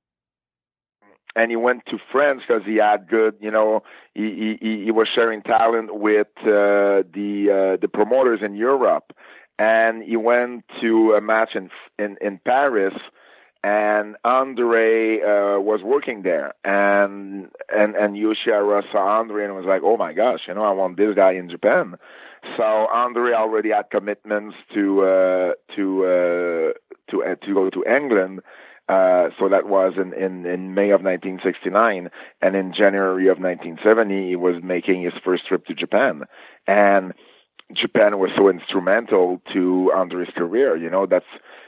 [1.37, 3.83] and he went to France because he had good, you know,
[4.15, 9.13] he he, he was sharing talent with uh, the uh, the promoters in Europe,
[9.59, 12.95] and he went to a match in in in Paris,
[13.63, 19.83] and Andre uh, was working there, and and and Yoshihara saw Andre and was like,
[19.85, 21.97] oh my gosh, you know, I want this guy in Japan.
[22.57, 26.73] So Andre already had commitments to uh, to uh,
[27.11, 28.41] to uh, to go to England
[28.89, 32.09] Uh, so that was in, in, in May of 1969.
[32.41, 36.23] And in January of 1970, he was making his first trip to Japan.
[36.67, 37.13] And
[37.73, 40.77] Japan was so instrumental to Andre's career.
[40.77, 41.27] You know, that's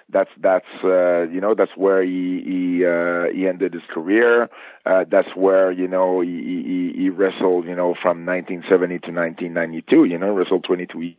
[0.08, 4.48] that's that's uh, you know that's where he he uh, he ended his career.
[4.86, 10.04] Uh, that's where you know he, he he wrestled you know from 1970 to 1992.
[10.04, 11.14] You know, wrestled 22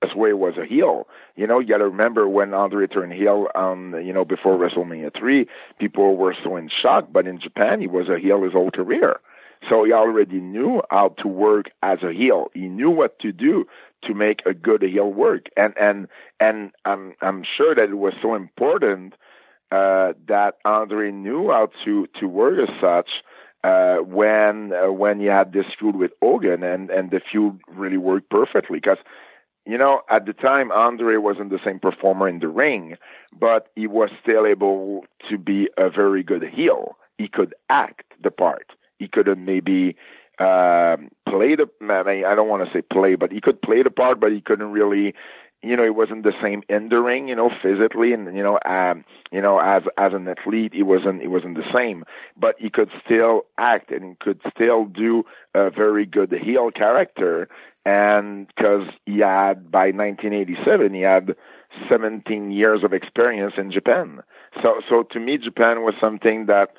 [0.00, 1.06] that's where he was a heel.
[1.36, 5.14] You know, you got to remember when Andre turned heel, um, you know, before WrestleMania
[5.16, 5.46] three,
[5.78, 7.08] people were so in shock.
[7.12, 9.20] But in Japan, he was a heel his whole career.
[9.68, 12.50] So he already knew how to work as a heel.
[12.54, 13.66] He knew what to do
[14.04, 15.46] to make a good heel work.
[15.56, 16.08] And and
[16.40, 19.14] and I'm I'm sure that it was so important
[19.70, 23.10] uh, that Andre knew how to to work as such.
[23.62, 27.98] Uh, when uh, when he had this feud with Hogan and and the feud really
[27.98, 28.96] worked perfectly because
[29.66, 32.96] you know, at the time, Andre wasn't the same performer in the ring,
[33.38, 36.96] but he was still able to be a very good heel.
[37.18, 39.96] He could act the part he could maybe
[40.38, 41.66] um, play the.
[41.80, 44.30] I, mean, I don't want to say play, but he could play the part, but
[44.30, 45.14] he couldn't really.
[45.62, 47.28] You know, he wasn't the same in the ring.
[47.28, 51.20] You know, physically, and you know, um, you know, as as an athlete, he wasn't
[51.20, 52.04] he wasn't the same.
[52.36, 57.48] But he could still act, and he could still do a very good heel character.
[57.84, 61.34] And because he had by 1987, he had
[61.88, 64.20] 17 years of experience in Japan.
[64.62, 66.70] So, so to me, Japan was something that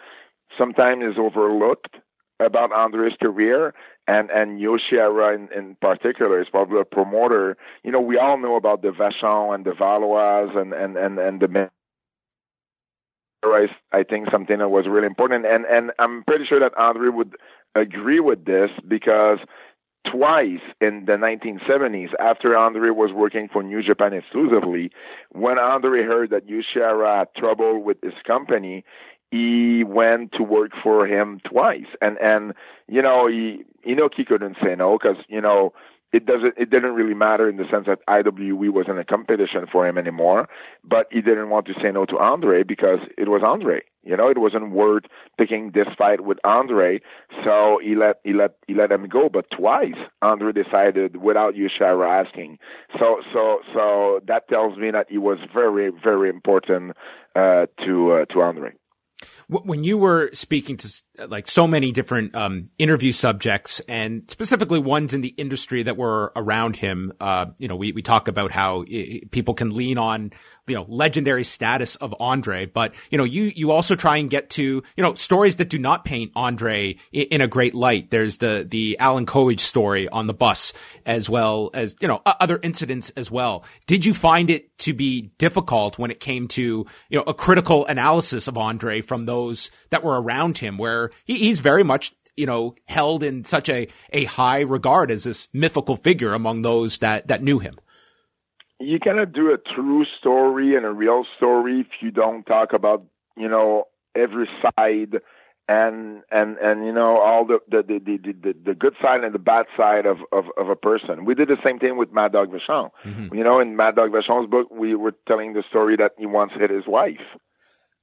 [0.58, 1.96] sometimes is overlooked
[2.40, 3.74] about Andre's career
[4.08, 7.58] and and Yoshihara in, in particular is probably a promoter.
[7.84, 11.40] You know, we all know about the Vachon and the Valois and and and and
[11.40, 11.70] the
[13.92, 17.36] I think something that was really important, and and I'm pretty sure that Andre would
[17.76, 19.40] agree with this because
[20.06, 24.92] twice in the 1970s, after Andre was working for New Japan exclusively,
[25.32, 28.84] when Andre heard that Yoshihara had trouble with his company,
[29.32, 32.54] he went to work for him twice, and and
[32.88, 35.74] you know he Inoki couldn't say no because you know
[36.12, 39.88] it doesn't it didn't really matter in the sense that IWE wasn't a competition for
[39.88, 40.50] him anymore,
[40.84, 43.82] but he didn't want to say no to Andre because it was Andre.
[44.04, 45.04] You know, it wasn't worth
[45.38, 47.00] picking this fight with Andre,
[47.44, 49.30] so he let he let he let him go.
[49.30, 52.60] But twice, Andre decided without Yoshihara asking.
[53.00, 56.98] So so so that tells me that he was very very important
[57.36, 58.74] uh, to uh, to Andre
[59.48, 60.90] when you were speaking to
[61.28, 66.32] like so many different um, interview subjects and specifically ones in the industry that were
[66.36, 68.86] around him, uh, you know, we, we talk about how
[69.32, 70.32] people can lean on,
[70.68, 74.50] you know, legendary status of Andre, but, you know, you, you also try and get
[74.52, 78.10] to, you know, stories that do not paint Andre in, in a great light.
[78.10, 80.74] There's the, the Allen Coage story on the bus
[81.06, 83.66] as well as, you know, other incidents as well.
[83.86, 87.86] Did you find it to be difficult when it came to, you know, a critical
[87.86, 92.46] analysis of Andre from those that were around him where he, he's very much you
[92.46, 97.28] know held in such a a high regard as this mythical figure among those that
[97.28, 97.76] that knew him
[98.80, 103.04] you cannot do a true story and a real story if you don't talk about
[103.36, 103.84] you know
[104.16, 105.20] every side
[105.68, 109.40] and and and you know all the the the the, the, good side and the
[109.40, 111.26] bad side of, of of a person.
[111.26, 112.90] We did the same thing with Mad Dog Vachon.
[113.06, 113.36] Mm-hmm.
[113.36, 116.52] You know, in Mad Dog Vachon's book, we were telling the story that he once
[116.58, 117.22] hit his wife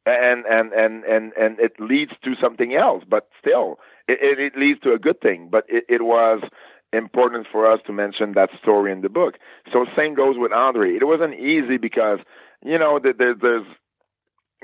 [0.09, 3.05] and and and and and it leads to something else.
[3.09, 5.49] But still, it, it, leads to a good thing.
[5.51, 6.43] But it, it was
[6.93, 9.35] important for us to mention that story in the book.
[9.73, 10.95] So same goes with Andre.
[10.95, 12.19] It wasn't easy because
[12.65, 13.67] you know there, there's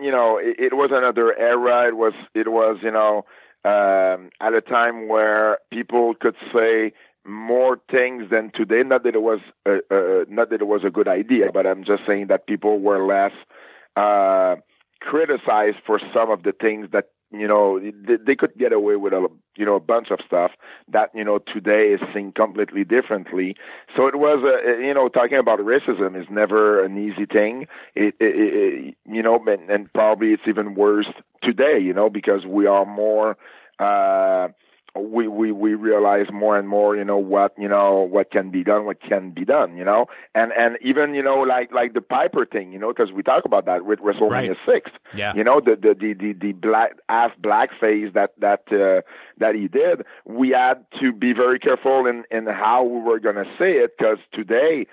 [0.01, 1.89] you know it, it was another era.
[1.89, 3.25] It was it was you know
[3.65, 6.93] um, at a time where people could say
[7.27, 8.83] more things than today.
[8.85, 9.79] Not that it was uh,
[10.29, 13.33] not that it was a good idea, but I'm just saying that people were less.
[13.97, 14.57] Uh,
[15.05, 19.13] criticized for some of the things that you know they, they could get away with
[19.13, 20.53] a you know a bunch of stuff
[20.89, 23.57] that you know today is seen completely differently.
[23.97, 27.67] So it was a you know talking about racism is never an easy thing.
[27.95, 31.09] It, it, it you know and, and probably it's even worse
[31.43, 33.37] today you know because we are more
[33.79, 34.49] uh
[34.97, 38.63] we we we realize more and more you know what you know what can be
[38.63, 40.07] done what can be done you know?
[40.35, 43.45] And and even you know like like the piper thing you know because we talk
[43.45, 44.83] about that with wrestlemania right.
[44.85, 45.35] 6 yeah.
[45.35, 49.03] You know the the the the, the black half black face that that uh,
[49.39, 53.37] that he did we had to be very careful in in how we were going
[53.37, 54.87] to say it because today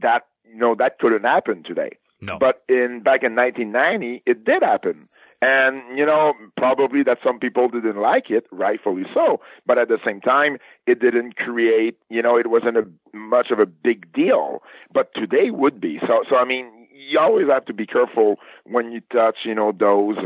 [0.00, 1.98] that you know that couldn't happen today.
[2.24, 2.38] No.
[2.38, 5.08] but in back in 1990 it did happen
[5.42, 9.40] and, you know, probably that some people didn't like it, rightfully so.
[9.66, 13.58] But at the same time, it didn't create, you know, it wasn't a much of
[13.58, 14.62] a big deal.
[14.94, 15.98] But today would be.
[16.06, 19.72] So, so I mean, you always have to be careful when you touch, you know,
[19.72, 20.16] those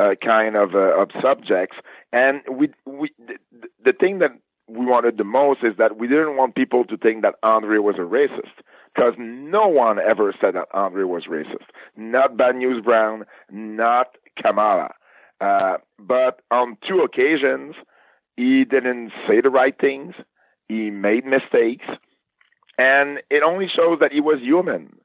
[0.00, 1.76] uh, kind of, uh, of subjects.
[2.12, 4.32] And we, we, the, the thing that
[4.66, 7.94] we wanted the most is that we didn't want people to think that Andre was
[7.96, 11.66] a racist because no one ever said that Andre was racist.
[11.96, 14.94] Not Bad News Brown, not Kamala.
[15.40, 17.74] Uh, but on two occasions,
[18.36, 20.14] he didn't say the right things.
[20.68, 21.84] He made mistakes,
[22.78, 24.96] and it only shows that he was human.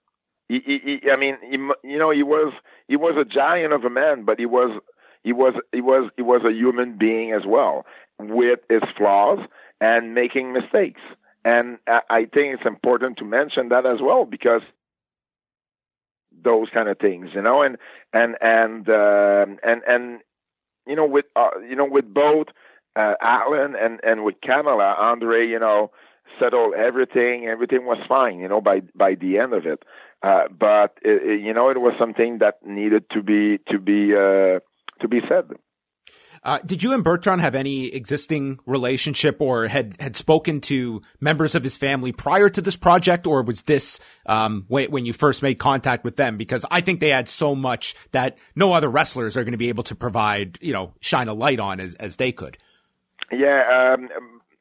[0.48, 2.54] He, he, he, I mean, he, you know, he was
[2.88, 4.80] he was a giant of a man, but he was
[5.24, 7.86] he was he was he was a human being as well,
[8.18, 9.40] with his flaws
[9.82, 11.02] and making mistakes.
[11.46, 14.62] And I think it's important to mention that as well because
[16.44, 17.78] those kind of things, you know, and
[18.14, 20.20] and and uh, and and
[20.88, 22.48] you know with uh, you know with both
[22.96, 25.92] uh, Allen and and with Kamala, Andre, you know,
[26.40, 27.48] settled everything.
[27.48, 29.84] Everything was fine, you know, by by the end of it.
[30.22, 34.14] Uh, but it, it, you know, it was something that needed to be to be
[34.14, 34.60] uh,
[35.02, 35.50] to be said.
[36.44, 41.56] Uh, did you and Bertrand have any existing relationship or had, had spoken to members
[41.56, 45.42] of his family prior to this project, or was this um, when, when you first
[45.42, 46.38] made contact with them?
[46.38, 49.70] Because I think they had so much that no other wrestlers are going to be
[49.70, 52.58] able to provide, you know, shine a light on as, as they could.
[53.32, 54.10] Yeah, um,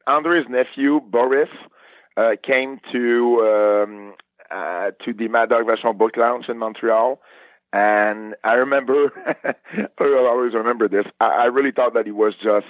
[0.05, 1.49] Andre's nephew Boris
[2.17, 4.13] uh, came to um,
[4.51, 7.19] uh, to the Mad Dog Vachon Book Lounge in Montreal
[7.71, 9.11] and I remember,
[9.99, 11.05] I'll always remember this.
[11.19, 12.67] I, I really thought that he was just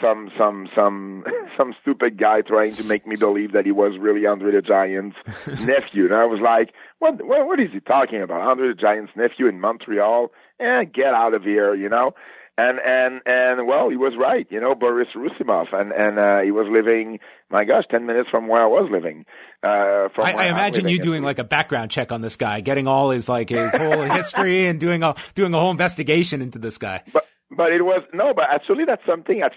[0.00, 1.24] some some some
[1.56, 5.16] some stupid guy trying to make me believe that he was really Andre the Giant's
[5.46, 6.04] nephew.
[6.04, 8.42] And I was like, what, what what is he talking about?
[8.42, 10.30] Andre the Giant's nephew in Montreal?
[10.60, 12.14] Eh, get out of here, you know
[12.58, 14.46] and and and well, he was right.
[14.50, 18.48] You know, Boris Roussimoff, and and uh, he was living, my gosh, ten minutes from
[18.48, 19.24] where I was living.
[19.62, 22.88] Uh, from I, I imagine you doing like a background check on this guy, getting
[22.88, 26.78] all his like his whole history, and doing a doing a whole investigation into this
[26.78, 27.04] guy.
[27.12, 29.52] But but it was no, but actually that's something at,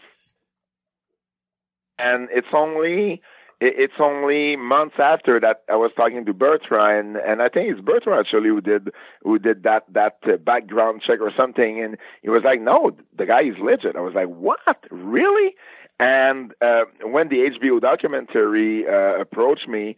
[1.97, 3.23] and it's only
[3.62, 7.80] it's only months after that I was talking to Bertrand, and, and I think it's
[7.80, 8.89] Bertrand actually who did
[9.24, 13.28] who did that that uh, background check or something, and he was like, "No, the
[13.28, 14.60] guy is legit." I was like, "What?
[14.89, 15.56] Really?"
[16.00, 19.95] And uh, when the HBO documentary uh, approached me,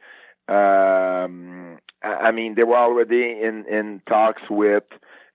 [0.50, 4.84] um, I mean, they were already in in talks with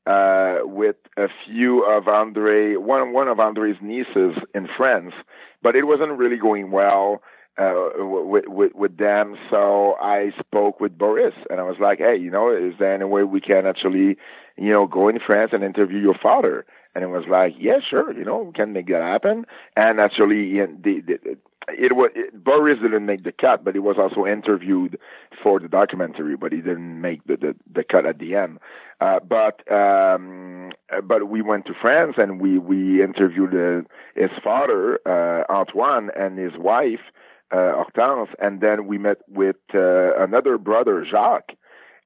[0.06, 5.14] uh, with a few of Andre, one one of Andre's nieces in France,
[5.62, 7.22] but it wasn't really going well
[7.58, 9.36] uh, with, with them.
[9.50, 13.04] So I spoke with Boris, and I was like, "Hey, you know, is there any
[13.04, 14.16] way we can actually,
[14.56, 18.12] you know, go in France and interview your father?" And it was like, "Yeah, sure,
[18.12, 19.44] you know, we can make that happen."
[19.76, 21.36] And actually, the, the
[21.68, 24.98] it was it, Boris didn't make the cut, but he was also interviewed
[25.42, 28.58] for the documentary, but he didn't make the the, the cut at the end.
[29.00, 30.70] Uh, but um,
[31.04, 36.38] but we went to France and we we interviewed uh, his father uh, Antoine and
[36.38, 37.00] his wife
[37.50, 41.52] uh, Hortense, and then we met with uh, another brother, Jacques.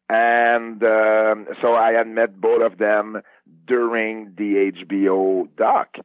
[0.08, 3.22] And um, so I had met both of them
[3.66, 5.96] during the HBO doc.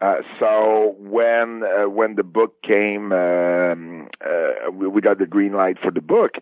[0.00, 5.54] Uh, so when uh, when the book came, um, uh, we, we got the green
[5.54, 6.32] light for the book.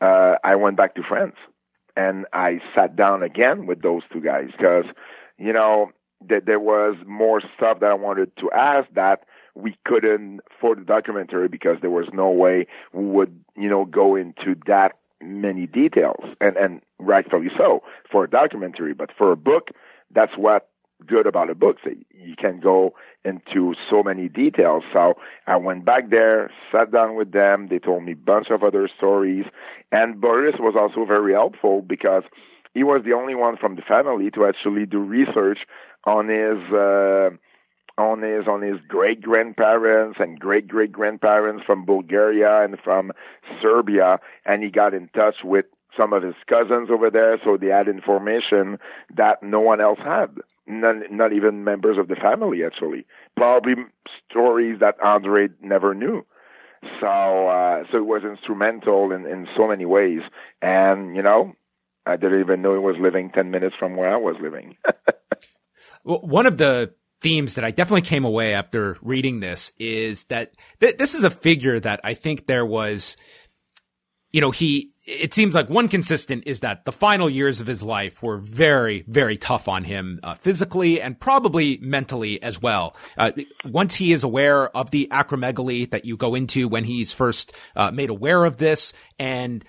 [0.00, 1.36] Uh, I went back to France
[1.96, 4.84] and I sat down again with those two guys because,
[5.38, 5.92] you know,
[6.28, 9.20] that there was more stuff that I wanted to ask that
[9.56, 14.14] we couldn't for the documentary because there was no way we would, you know, go
[14.14, 18.92] into that many details, and and rightfully so for a documentary.
[18.92, 19.70] But for a book,
[20.10, 20.68] that's what
[21.06, 24.82] good about a book that you can go into so many details.
[24.92, 25.14] So
[25.46, 27.68] I went back there, sat down with them.
[27.68, 29.46] They told me a bunch of other stories,
[29.90, 32.24] and Boris was also very helpful because
[32.74, 35.60] he was the only one from the family to actually do research
[36.04, 36.58] on his.
[36.72, 37.30] Uh,
[37.98, 43.12] on his on his great grandparents and great great grandparents from Bulgaria and from
[43.60, 47.68] Serbia, and he got in touch with some of his cousins over there, so they
[47.68, 48.78] had information
[49.14, 50.36] that no one else had.
[50.66, 53.06] None, not even members of the family, actually.
[53.36, 53.74] Probably
[54.28, 56.26] stories that Andre never knew.
[57.00, 60.20] So, uh, so it was instrumental in, in so many ways.
[60.60, 61.54] And, you know,
[62.04, 64.76] I didn't even know he was living 10 minutes from where I was living.
[66.04, 66.92] well, one of the
[67.22, 71.30] themes that I definitely came away after reading this is that th- this is a
[71.30, 73.16] figure that I think there was,
[74.32, 77.82] you know, he, it seems like one consistent is that the final years of his
[77.82, 82.94] life were very, very tough on him, uh, physically and probably mentally as well.
[83.16, 83.30] Uh,
[83.64, 87.90] once he is aware of the acromegaly that you go into when he's first uh,
[87.90, 89.64] made aware of this and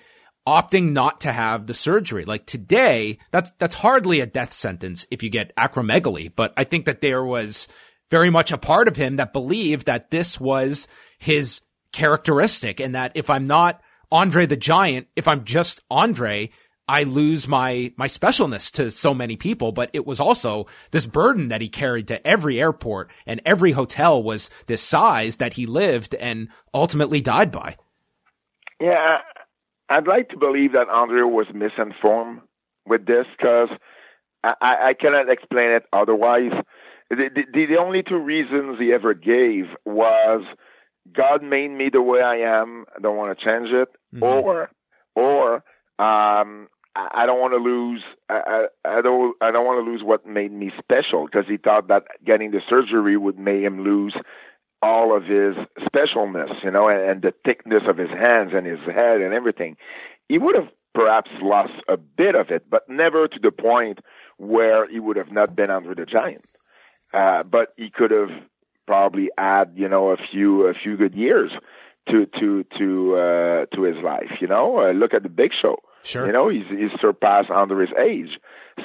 [0.48, 2.24] opting not to have the surgery.
[2.24, 6.86] Like today, that's, that's hardly a death sentence if you get acromegaly, but I think
[6.86, 7.68] that there was
[8.10, 10.88] very much a part of him that believed that this was
[11.18, 11.60] his
[11.92, 16.48] characteristic and that if I'm not Andre the Giant, if I'm just Andre,
[16.88, 21.48] I lose my, my specialness to so many people, but it was also this burden
[21.48, 26.14] that he carried to every airport and every hotel was this size that he lived
[26.14, 27.76] and ultimately died by.
[28.80, 29.18] Yeah,
[29.88, 32.40] I'd like to believe that Andre was misinformed
[32.86, 33.68] with this because
[34.44, 36.52] I, I cannot explain it otherwise.
[37.10, 40.44] The, the, the only two reasons he ever gave was
[41.14, 42.84] God made me the way I am.
[42.96, 44.22] I don't want to change it, mm-hmm.
[44.22, 44.70] or
[45.14, 45.54] or
[45.98, 48.02] um, I don't want to lose.
[48.28, 49.34] I, I, I don't.
[49.40, 52.60] I don't want to lose what made me special because he thought that getting the
[52.68, 54.14] surgery would make him lose
[54.82, 58.80] all of his specialness, you know, and, and the thickness of his hands and his
[58.80, 59.76] head and everything.
[60.28, 64.00] He would have perhaps lost a bit of it, but never to the point
[64.36, 66.44] where he would have not been Andre the Giant.
[67.12, 68.30] Uh, but he could have
[68.86, 71.52] probably add, you know, a few a few good years
[72.08, 74.30] to to to uh, to his life.
[74.40, 75.78] You know, uh, look at the Big Show.
[76.02, 76.26] Sure.
[76.26, 78.38] You know, he's he's surpassed under his age.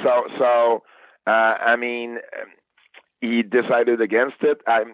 [0.03, 0.83] So so
[1.27, 2.19] uh, I mean,
[3.21, 4.61] he decided against it.
[4.67, 4.93] I'm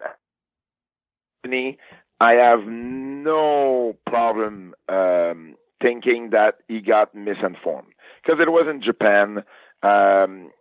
[2.22, 9.44] I have no problem um, thinking that he got misinformed because it was in Japan.
[9.82, 10.52] Um,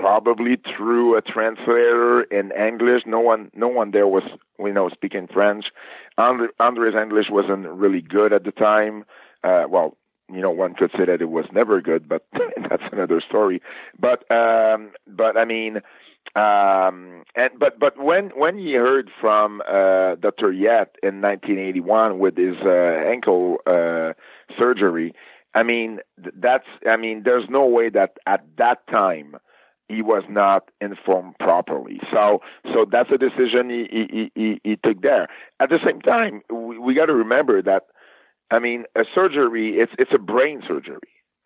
[0.00, 3.04] probably through a translator in English.
[3.06, 4.24] No one, no one there was,
[4.58, 5.72] you know, speaking French.
[6.18, 9.04] Andre, Andre's English wasn't really good at the time.
[9.42, 9.96] Uh, well,
[10.32, 12.26] you know, one could say that it was never good, but
[12.68, 13.62] that's another story.
[13.98, 15.80] But, um, but I mean,
[16.34, 20.52] um, and but but when when he heard from uh, Dr.
[20.52, 24.12] Yett in 1981 with his uh, ankle uh,
[24.58, 25.14] surgery,
[25.54, 26.00] I mean
[26.34, 29.36] that's I mean there's no way that at that time
[29.88, 32.00] he was not informed properly.
[32.12, 32.40] So
[32.72, 35.28] so that's a decision he he he, he took there.
[35.60, 37.86] At the same time, we, we got to remember that
[38.50, 41.00] I mean a surgery it's it's a brain surgery.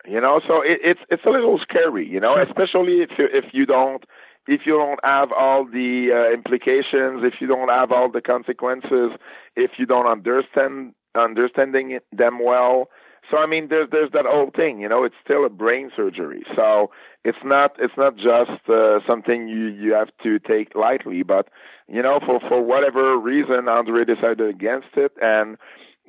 [0.07, 3.45] You know, so it, it's it's a little scary, you know, especially if you, if
[3.53, 4.03] you don't
[4.47, 9.13] if you don't have all the uh, implications, if you don't have all the consequences,
[9.57, 12.89] if you don't understand understanding them well.
[13.31, 15.05] So I mean, there's there's that whole thing, you know.
[15.05, 16.91] It's still a brain surgery, so
[17.25, 21.23] it's not it's not just uh, something you you have to take lightly.
[21.23, 21.49] But
[21.87, 25.59] you know, for for whatever reason, Andre decided against it, and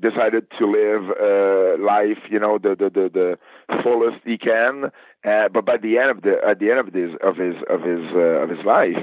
[0.01, 3.37] decided to live uh, life, you know, the the the,
[3.69, 4.91] the fullest he can.
[5.23, 7.81] Uh, but by the end of the at the end of his of his of
[7.81, 8.97] his uh, of his life,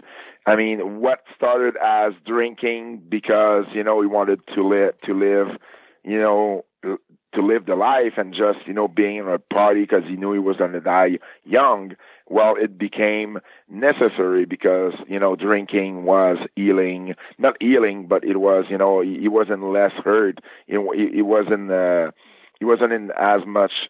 [0.47, 5.57] I mean, what started as drinking because you know he wanted to live to live,
[6.05, 10.05] you know, to live the life and just you know being in a party because
[10.09, 11.93] he knew he was going to die young
[12.29, 17.15] well it became necessary because you know drinking was healing.
[17.39, 20.41] Not healing but it was you know he, wasn't less hurt.
[20.67, 22.11] He wasn't uh,
[22.59, 23.89] he wasn't in as much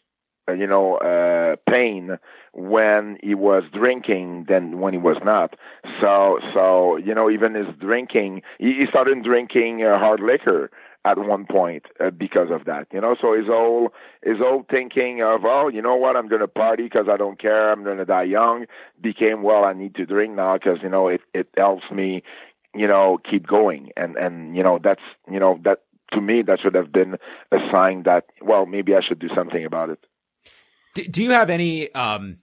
[0.49, 2.19] uh, you know uh pain
[2.53, 5.55] when he was drinking than when he was not.
[6.01, 10.71] So so you know even his drinking he, he started drinking uh, hard liquor
[11.11, 12.89] at one point uh, because of that.
[12.93, 13.93] You know, so his whole
[14.23, 17.41] his whole thinking of oh, you know what, I'm going to party because I don't
[17.41, 18.67] care, I'm going to die young,
[19.01, 22.23] became well, I need to drink now because you know it it helps me,
[22.75, 25.83] you know, keep going, and and you know that's you know that
[26.13, 27.17] to me that should have been
[27.53, 29.99] a sign that well maybe I should do something about it.
[30.95, 32.39] Do, do you have any um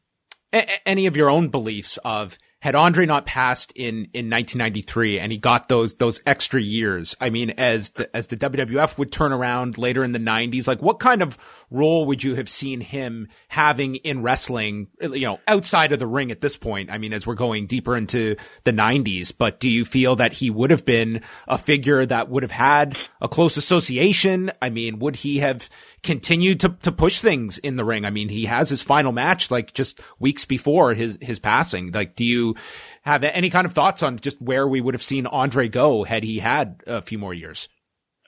[0.54, 5.32] a- any of your own beliefs of had Andre not passed in, in 1993 and
[5.32, 9.32] he got those, those extra years, I mean, as the, as the WWF would turn
[9.32, 11.38] around later in the 90s, like what kind of
[11.70, 16.32] role would you have seen him having in wrestling, you know, outside of the ring
[16.32, 16.92] at this point?
[16.92, 20.50] I mean, as we're going deeper into the 90s, but do you feel that he
[20.50, 24.50] would have been a figure that would have had a close association?
[24.60, 25.70] I mean, would he have
[26.06, 28.06] continued to, to push things in the ring.
[28.06, 31.92] I mean, he has his final match like just weeks before his, his passing.
[31.92, 32.56] Like, do you
[33.02, 36.24] have any kind of thoughts on just where we would have seen Andre go had
[36.24, 37.68] he had a few more years?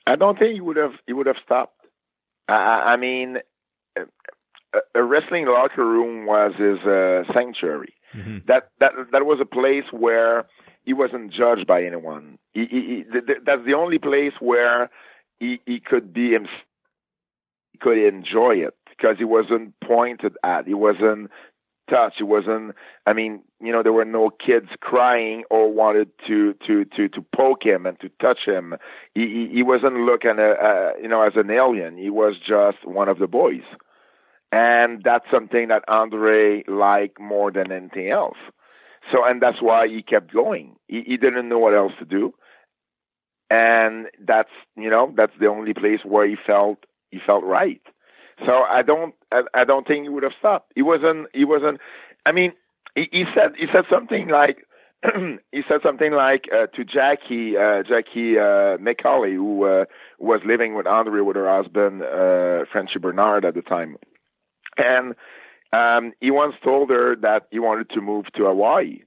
[0.06, 1.86] I don't think he would have, he would have stopped.
[2.50, 3.38] I, I mean,
[3.98, 7.94] a, a wrestling locker room was his uh, sanctuary.
[8.16, 8.38] Mm-hmm.
[8.48, 10.48] That, that, that was a place where
[10.84, 12.40] he wasn't judged by anyone.
[12.54, 13.04] He, he, he,
[13.46, 14.90] that's the only place where
[15.40, 16.64] he, he could be himself
[17.80, 20.68] could enjoy it because he wasn't pointed at.
[20.68, 21.30] He wasn't
[21.90, 22.18] touched.
[22.18, 22.76] He wasn't.
[23.06, 27.26] I mean, you know, there were no kids crying or wanted to to to to
[27.36, 28.76] poke him and to touch him.
[29.14, 31.98] He he, he wasn't looking at uh, you know as an alien.
[31.98, 33.64] He was just one of the boys.
[34.52, 38.38] And that's something that Andre liked more than anything else.
[39.12, 40.76] So, and that's why he kept going.
[40.88, 42.34] He, he didn't know what else to do.
[43.50, 47.82] And that's, you know, that's the only place where he felt, he felt right.
[48.46, 50.72] So I don't, I, I don't think he would have stopped.
[50.76, 51.80] He wasn't, he wasn't,
[52.26, 52.54] I mean,
[52.96, 54.58] he, he said, he said something like,
[55.52, 59.86] he said something like uh, to Jackie, uh, Jackie uh, McCauley, who uh,
[60.20, 63.98] was living with Andre with her husband, uh, Frenchy Bernard at the time,
[64.78, 65.16] and
[65.74, 69.02] um, he once told her that he wanted to move to Hawaii,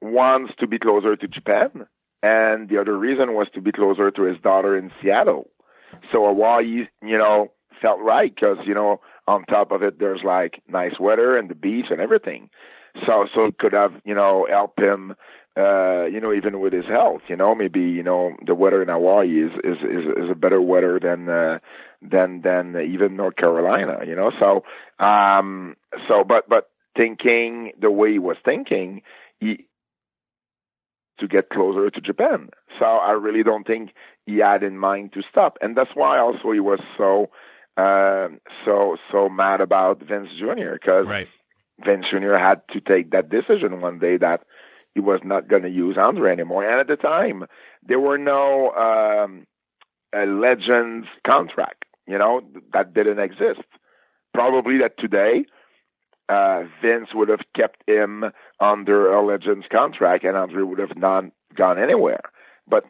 [0.00, 1.86] once to be closer to Japan,
[2.22, 5.50] and the other reason was to be closer to his daughter in Seattle.
[6.12, 10.62] So Hawaii, you know, felt right because you know on top of it there's like
[10.68, 12.50] nice weather and the beach and everything.
[13.06, 15.14] So so it could have you know helped him
[15.56, 18.88] uh, you know, even with his health, you know, maybe, you know, the weather in
[18.88, 21.58] Hawaii is, is, is, is a better weather than, uh,
[22.00, 24.64] than, than even North Carolina, you know, so,
[25.04, 25.76] um,
[26.08, 29.02] so, but, but thinking the way he was thinking,
[29.40, 29.66] he,
[31.18, 32.48] to get closer to Japan.
[32.78, 33.90] So I really don't think
[34.30, 35.58] he had in mind to stop.
[35.60, 37.30] And that's why also he was so,
[37.76, 38.28] uh,
[38.64, 40.72] so, so mad about Vince Jr.
[40.72, 41.28] because right.
[41.84, 42.34] Vince Jr.
[42.34, 44.42] had to take that decision one day that,
[44.94, 46.68] he was not going to use Andre anymore.
[46.68, 47.44] And at the time,
[47.86, 49.46] there were no um,
[50.14, 53.62] a Legends contract, you know, that didn't exist.
[54.34, 55.44] Probably that today,
[56.28, 58.24] uh, Vince would have kept him
[58.60, 61.24] under a Legends contract, and Andre would have not
[61.54, 62.22] gone anywhere.
[62.68, 62.84] But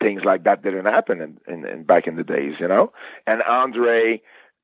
[0.00, 2.92] things like that didn't happen in, in, in back in the days, you know.
[3.26, 4.20] And Andre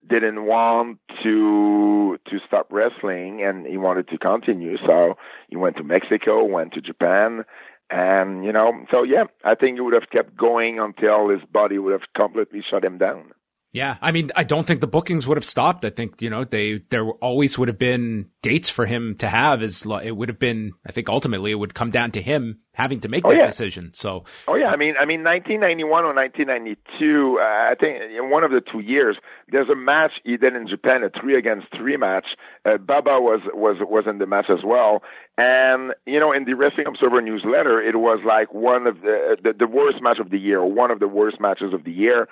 [0.09, 5.17] didn't want to to stop wrestling and he wanted to continue so
[5.49, 7.45] he went to mexico went to japan
[7.91, 11.79] and you know so yeah i think he would have kept going until his body
[11.79, 13.33] would have completely shut him down
[13.73, 15.85] yeah, I mean, I don't think the bookings would have stopped.
[15.85, 19.63] I think you know they there always would have been dates for him to have.
[19.63, 23.01] As it would have been, I think ultimately it would come down to him having
[23.01, 23.47] to make oh, that yeah.
[23.47, 23.91] decision.
[23.95, 28.45] So, oh yeah, I mean, I mean, 1991 or 1992, uh, I think in one
[28.45, 29.17] of the two years,
[29.49, 32.27] there's a match he did in Japan, a three against three match.
[32.65, 35.03] Uh, Baba was was was in the match as well,
[35.37, 39.53] and you know, in the Wrestling Observer newsletter, it was like one of the the,
[39.53, 42.29] the worst match of the year, one of the worst matches of the year.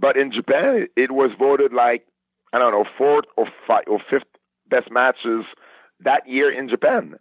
[0.00, 2.06] But in Japan, it was voted like
[2.52, 4.28] I don't know fourth or five or fifth
[4.68, 5.44] best matches
[6.00, 7.16] that year in Japan.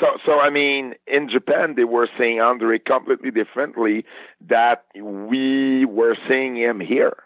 [0.00, 4.04] So, so I mean, in Japan, they were seeing Andre completely differently
[4.46, 7.16] that we were seeing him here.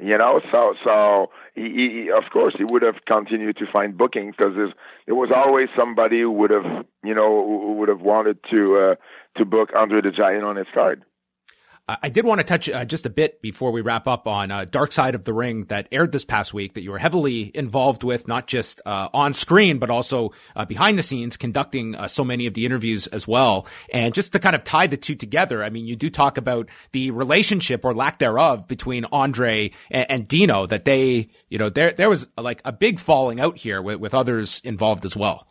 [0.00, 1.62] You know, so so he,
[2.04, 4.54] he of course he would have continued to find bookings because
[5.06, 8.94] there was always somebody who would have you know who would have wanted to uh,
[9.38, 11.02] to book Andre the Giant on his card.
[11.88, 14.66] I did want to touch uh, just a bit before we wrap up on uh,
[14.66, 18.04] Dark Side of the Ring that aired this past week that you were heavily involved
[18.04, 22.24] with, not just uh, on screen, but also uh, behind the scenes, conducting uh, so
[22.24, 23.66] many of the interviews as well.
[23.90, 26.68] And just to kind of tie the two together, I mean, you do talk about
[26.92, 31.92] the relationship or lack thereof between Andre and, and Dino, that they, you know, there,
[31.92, 35.48] there was like a big falling out here with, with others involved as well.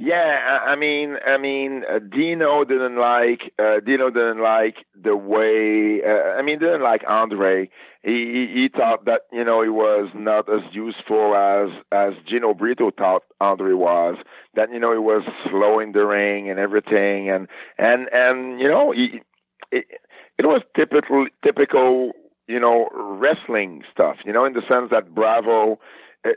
[0.00, 6.00] Yeah, I mean, I mean, uh, Dino didn't like uh, Dino didn't like the way.
[6.06, 7.68] Uh, I mean, didn't like Andre.
[8.04, 12.54] He, he he thought that you know he was not as useful as as Gino
[12.54, 14.16] Brito thought Andre was.
[14.54, 18.68] That you know he was slow in the ring and everything, and and and you
[18.68, 19.20] know he
[19.72, 19.84] it,
[20.38, 22.12] it was typical typical
[22.46, 24.18] you know wrestling stuff.
[24.24, 25.80] You know, in the sense that Bravo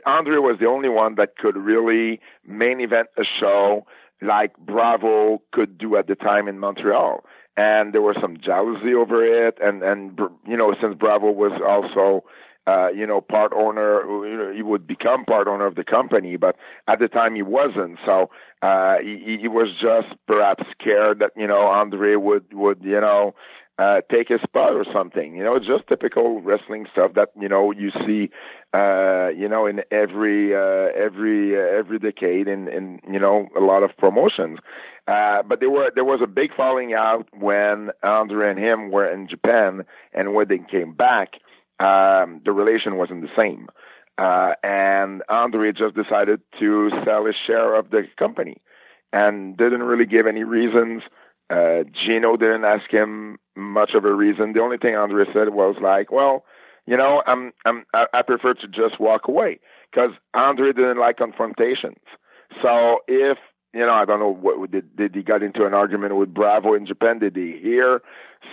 [0.06, 3.86] Andre was the only one that could really main event a show
[4.20, 7.24] like Bravo could do at the time in Montreal.
[7.56, 12.24] And there was some jealousy over it, and and you know since Bravo was also
[12.66, 14.02] uh, you know, part owner.
[14.04, 16.56] You know, he would become part owner of the company, but
[16.86, 17.98] at the time he wasn't.
[18.06, 18.30] So
[18.62, 23.34] uh, he, he was just perhaps scared that you know Andre would would you know
[23.78, 25.34] uh, take a spot or something.
[25.34, 28.30] You know, it's just typical wrestling stuff that you know you see,
[28.74, 33.60] uh, you know, in every uh, every uh, every decade in in you know a
[33.60, 34.58] lot of promotions.
[35.08, 39.10] Uh, but there were there was a big falling out when Andre and him were
[39.10, 41.34] in Japan, and when they came back,
[41.80, 43.68] um, the relation wasn't the same.
[44.18, 48.58] Uh, and Andre just decided to sell his share of the company,
[49.12, 51.02] and didn't really give any reasons.
[51.50, 54.52] Uh, Gino didn't ask him much of a reason.
[54.52, 56.44] The only thing Andre said was like, "Well,
[56.86, 61.98] you know, I'm, I'm, I prefer to just walk away because Andre didn't like confrontations.
[62.60, 63.38] So if
[63.72, 66.74] you know, I don't know what did did he got into an argument with Bravo
[66.74, 67.18] in Japan?
[67.20, 68.02] Did he hear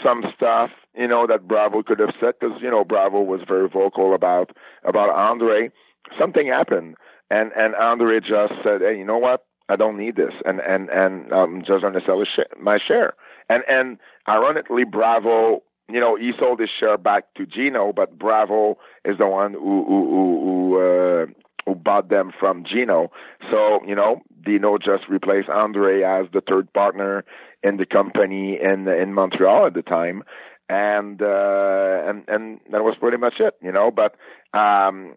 [0.04, 2.36] some stuff you know that Bravo could have said?
[2.40, 4.52] Because you know Bravo was very vocal about
[4.86, 5.72] about Andre.
[6.18, 6.96] something happened,
[7.30, 9.46] and and Andre just said, "Hey, you know what?
[9.68, 12.24] I don't need this, and and and I'm just to sell
[12.62, 13.14] my share."
[13.50, 13.98] And and
[14.28, 19.28] ironically, Bravo, you know, he sold his share back to Gino, but Bravo is the
[19.28, 21.26] one who who who, who uh,
[21.66, 23.12] who bought them from Gino.
[23.52, 27.26] So, you know, Dino just replaced Andre as the third partner
[27.64, 30.24] in the company in in Montreal at the time.
[30.70, 34.16] And uh and and that was pretty much it, you know, but
[34.58, 35.16] um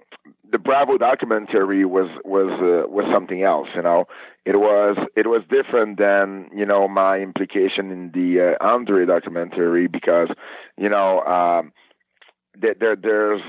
[0.50, 4.06] the Bravo documentary was was uh, was something else, you know.
[4.46, 9.88] It was it was different than, you know, my implication in the uh, Andre documentary
[9.88, 10.28] because,
[10.78, 11.72] you know, um
[12.58, 13.42] there, there there's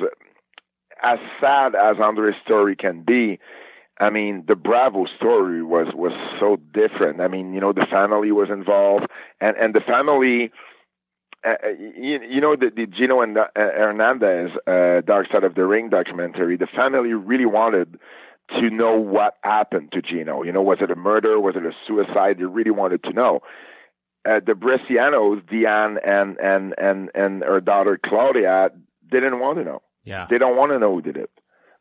[1.02, 3.40] as sad as Andre's story can be,
[4.00, 7.22] I mean, the Bravo story was was so different.
[7.22, 9.06] I mean, you know, the family was involved,
[9.42, 10.52] and and the family,
[11.46, 15.56] uh, uh you, you know, the, the Gino and uh, Hernandez uh, Dark Side of
[15.56, 16.58] the Ring documentary.
[16.58, 18.00] The family really wanted
[18.60, 20.44] to know what happened to Gino.
[20.44, 21.40] You know, was it a murder?
[21.40, 22.38] Was it a suicide?
[22.40, 23.42] They really wanted to know.
[24.26, 28.70] Uh, the Brescianos, Diane and and and and her daughter Claudia,
[29.12, 29.82] didn't want to know.
[30.06, 30.28] Yeah.
[30.30, 31.30] They don't want to know who did it.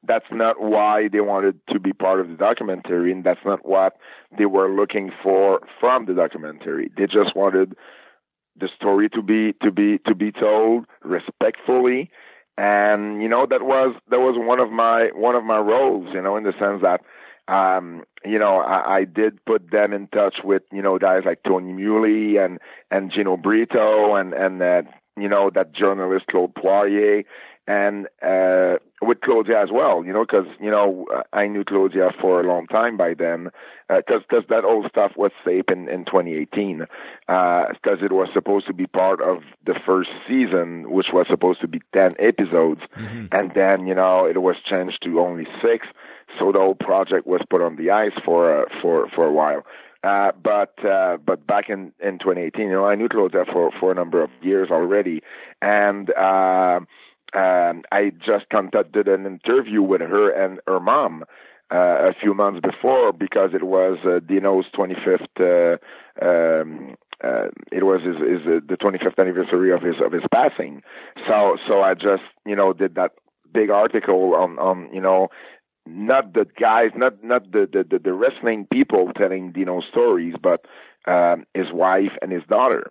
[0.05, 3.97] That's not why they wanted to be part of the documentary, and that's not what
[4.37, 6.91] they were looking for from the documentary.
[6.97, 7.77] They just wanted
[8.59, 12.11] the story to be to be to be told respectfully,
[12.59, 16.21] and you know that was that was one of my one of my roles, you
[16.21, 17.01] know, in the sense that
[17.49, 21.43] um, you know, I, I did put them in touch with, you know, guys like
[21.45, 22.59] Tony Muley and,
[22.91, 24.85] and Gino Brito and, and that,
[25.17, 27.25] you know, that journalist Claude Poirier
[27.67, 32.41] and uh, with Claudia as well, you know, because you know I knew Claudia for
[32.41, 33.51] a long time by then,
[33.89, 36.89] because uh, because that old stuff was safe in in 2018, because
[37.29, 41.69] uh, it was supposed to be part of the first season, which was supposed to
[41.69, 43.27] be 10 episodes, mm-hmm.
[43.31, 45.87] and then you know it was changed to only six,
[46.39, 49.65] so the whole project was put on the ice for uh, for for a while.
[50.05, 53.93] Uh, but uh, but back in, in 2018, you know, I knew Claudia for for
[53.93, 55.23] a number of years already,
[55.61, 56.81] and uh,
[57.35, 61.24] um, I just conducted an interview with her and her mom
[61.72, 65.28] uh, a few months before because it was uh, Dino's 25th.
[65.41, 65.78] Uh,
[66.24, 70.83] um, uh, it was his, his uh, the 25th anniversary of his of his passing.
[71.26, 73.12] So so I just you know did that
[73.53, 75.28] big article on on you know
[75.87, 80.64] not the guys, not not the the, the wrestling people telling Dino stories, but
[81.07, 82.91] um, his wife and his daughter.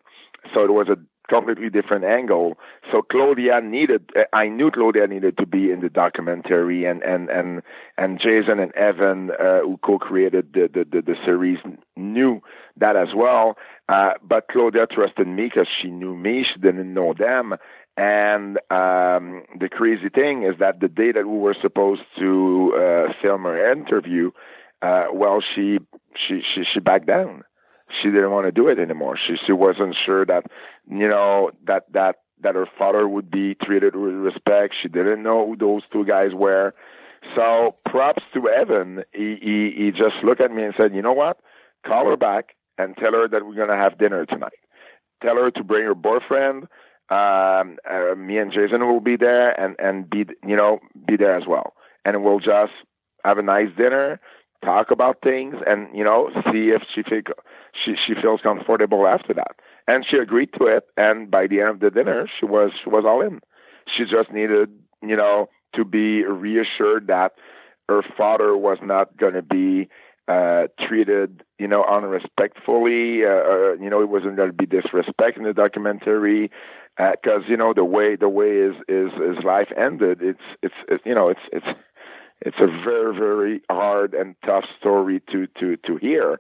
[0.54, 0.98] So it was a
[1.32, 2.58] completely different angle.
[2.92, 7.62] So Claudia needed, I knew Claudia needed to be in the documentary, and and and
[7.98, 11.60] and Jason and Evan, uh, who co-created the, the the, the series,
[11.96, 12.42] knew
[12.78, 13.58] that as well.
[13.88, 17.56] Uh, but Claudia trusted me because she knew me; she didn't know them.
[17.98, 23.14] And um, the crazy thing is that the day that we were supposed to uh,
[23.22, 24.32] film her interview,
[24.82, 25.80] uh, well, she
[26.16, 27.44] she she she backed down
[28.02, 29.18] she didn't want to do it anymore.
[29.18, 30.46] She she wasn't sure that
[30.90, 34.76] you know that that that her father would be treated with respect.
[34.82, 36.74] She didn't know who those two guys were.
[37.36, 39.04] So props to Evan.
[39.14, 41.40] He he, he just looked at me and said, "You know what?
[41.86, 44.60] Call her back and tell her that we're gonna have dinner tonight.
[45.22, 46.68] Tell her to bring her boyfriend.
[47.10, 51.36] Um, uh, me and Jason will be there and and be you know be there
[51.36, 51.74] as well,
[52.06, 52.74] and we'll just
[53.24, 54.20] have a nice dinner."
[54.64, 57.22] talk about things and you know see if she feel,
[57.74, 59.56] she she feels comfortable after that.
[59.88, 62.90] And she agreed to it and by the end of the dinner she was she
[62.90, 63.42] was all in.
[63.88, 64.70] She just needed
[65.02, 67.34] you know to be reassured that
[67.90, 69.90] her father was not going to be
[70.28, 75.38] uh treated you know unrespectfully uh, uh, you know it wasn't going to be disrespect
[75.38, 76.52] in the documentary
[76.98, 80.76] because uh, you know the way the way his his his life ended it's it's,
[80.88, 81.66] it's you know it's it's
[82.42, 86.40] it's a very very hard and tough story to to to hear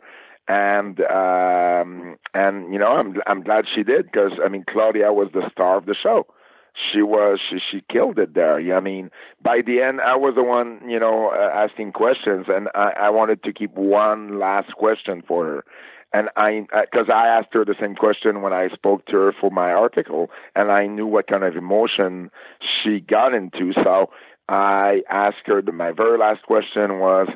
[0.52, 5.30] and um and you know i'm i'm glad she did because i mean claudia was
[5.34, 6.28] the star of the show.
[6.74, 8.56] She was she she killed it there.
[8.76, 12.68] I mean by the end i was the one you know uh, asking questions and
[12.76, 15.66] i i wanted to keep one last question for her.
[16.14, 19.50] And I, because I, asked her the same question when I spoke to her for
[19.50, 22.30] my article, and I knew what kind of emotion
[22.60, 23.72] she got into.
[23.72, 24.10] So
[24.50, 27.30] I asked her, my very last question was,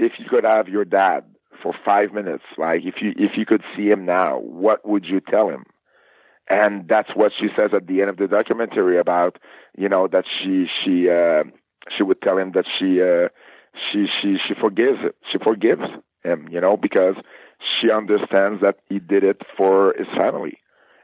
[0.00, 1.22] if you could have your dad
[1.62, 5.20] for five minutes, like if you if you could see him now, what would you
[5.20, 5.64] tell him?
[6.48, 9.38] And that's what she says at the end of the documentary about,
[9.76, 11.44] you know, that she she uh,
[11.94, 13.28] she would tell him that she uh,
[13.90, 14.98] she she she forgives.
[15.30, 15.84] She forgives
[16.24, 17.16] him, you know, because
[17.60, 20.58] she understands that he did it for his family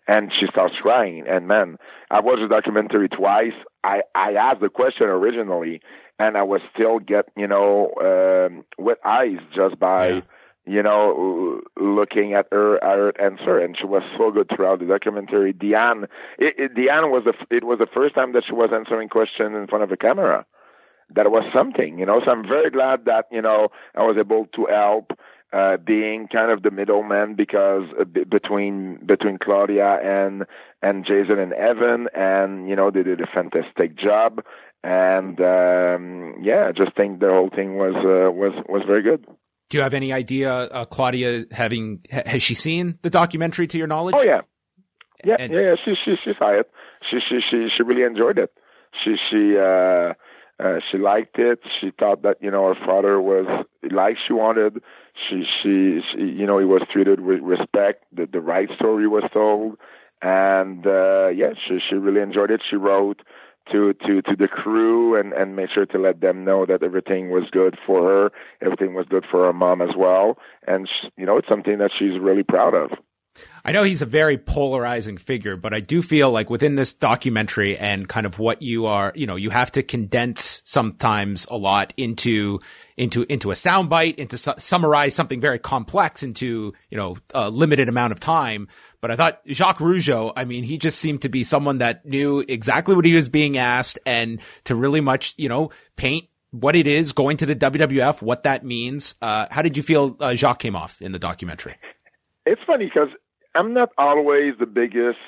[0.07, 1.25] and she starts crying.
[1.29, 1.79] And man,
[2.11, 3.55] I watched the documentary twice.
[3.83, 5.81] I I asked the question originally,
[6.19, 10.09] and I was still get you know um, wet eyes just by.
[10.09, 10.21] Yeah
[10.67, 15.53] you know, looking at her, her answer, and she was so good throughout the documentary.
[15.53, 16.05] Diane,
[16.39, 19.55] it, it, Diane was the it was the first time that she was answering questions
[19.55, 20.47] in front of a camera.
[21.15, 22.21] That was something, you know.
[22.25, 25.13] So I'm very glad that you know I was able to help,
[25.53, 30.45] uh, being kind of the middleman because uh, between between Claudia and
[30.83, 34.41] and Jason and Evan, and you know they did a fantastic job.
[34.83, 39.27] And um, yeah, I just think the whole thing was uh, was was very good.
[39.71, 43.87] Do you have any idea, uh, Claudia, having has she seen the documentary to your
[43.87, 44.15] knowledge?
[44.19, 44.43] Oh yeah,
[45.25, 45.75] yeah, and, yeah.
[45.85, 46.71] She she she saw it.
[47.11, 48.53] She she she she really enjoyed it.
[49.03, 50.15] She she uh,
[50.61, 51.61] uh, she liked it.
[51.81, 53.47] She thought that you know her father was
[53.91, 54.83] like she wanted.
[55.29, 58.05] She she, she you know he was treated with respect.
[58.13, 59.79] The the right story was told,
[60.23, 62.63] and uh, yeah, she she really enjoyed it.
[62.69, 63.23] She wrote
[63.71, 67.31] to to to the crew and and make sure to let them know that everything
[67.31, 70.39] was good for her everything was good for her mom as well.
[70.67, 72.93] And she, you know it's something that she's really proud of
[73.65, 77.79] I know he's a very polarizing figure, but I do feel like within this documentary
[77.79, 81.95] and kind of what you are, you know, you have to condense sometimes a lot
[81.97, 82.61] into,
[82.97, 87.89] into, into a soundbite, into su- summarize something very complex into, you know, a limited
[87.89, 88.69] amount of time.
[89.01, 92.45] But I thought Jacques Rougeau, I mean, he just seemed to be someone that knew
[92.47, 96.87] exactly what he was being asked and to really much, you know, paint what it
[96.87, 99.17] is going to the WWF, what that means.
[99.21, 101.77] Uh, how did you feel uh, Jacques came off in the documentary?
[102.47, 103.09] It's funny because
[103.55, 105.19] I'm not always the biggest.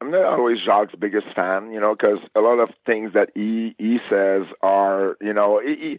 [0.00, 3.74] I'm not always Jacques' biggest fan, you know, because a lot of things that he
[3.78, 5.98] he says are, you know, he,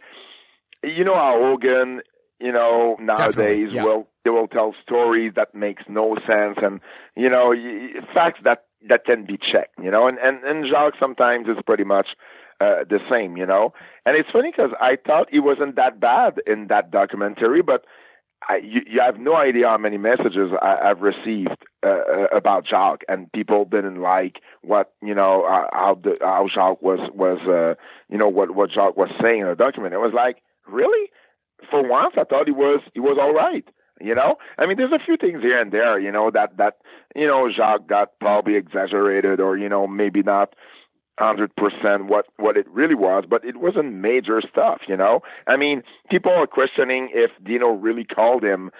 [0.81, 2.01] he, you know how Hogan,
[2.39, 3.83] you know, nowadays yeah.
[3.83, 6.79] will they will tell stories that makes no sense and
[7.15, 7.53] you know
[8.13, 11.83] facts that that can be checked, you know, and and and Jacques sometimes is pretty
[11.83, 12.07] much
[12.61, 13.73] uh, the same, you know.
[14.05, 17.85] And it's funny because I thought he wasn't that bad in that documentary, but
[18.49, 22.65] I, you, you have no idea how many messages I, I've received uh, uh, about
[22.67, 27.39] Jacques, and people didn't like what you know uh, how the how Jacques was was
[27.47, 27.79] uh,
[28.11, 29.93] you know what what Jacques was saying in the document.
[29.93, 30.37] It was like
[30.67, 31.09] really,
[31.69, 33.65] for once, I thought he was he was all right.
[34.01, 36.77] You know, I mean, there's a few things here and there, you know, that that
[37.15, 40.55] you know Jacques got probably exaggerated, or you know maybe not
[41.19, 45.21] hundred percent what what it really was, but it wasn't major stuff, you know.
[45.47, 48.71] I mean, people are questioning if Dino really called him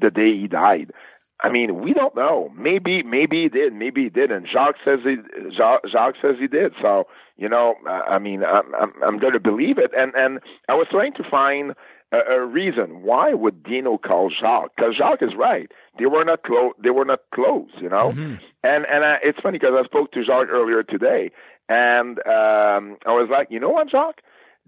[0.00, 0.92] the day he died.
[1.40, 2.50] I mean, we don't know.
[2.56, 3.72] Maybe, maybe he did.
[3.72, 4.48] Maybe he didn't.
[4.48, 5.16] Jacques says he.
[5.56, 6.72] Jacques, Jacques says he did.
[6.82, 9.92] So, you know, I mean, I'm, I'm, I'm going to believe it.
[9.96, 11.74] And and I was trying to find
[12.10, 14.72] a, a reason why would Dino call Jacques?
[14.76, 15.70] Because Jacques is right.
[15.98, 16.72] They were not close.
[16.82, 17.70] They were not close.
[17.80, 18.10] You know.
[18.10, 18.34] Mm-hmm.
[18.64, 21.30] And and I, it's funny because I spoke to Jacques earlier today,
[21.68, 24.22] and um, I was like, you know what, Jacques?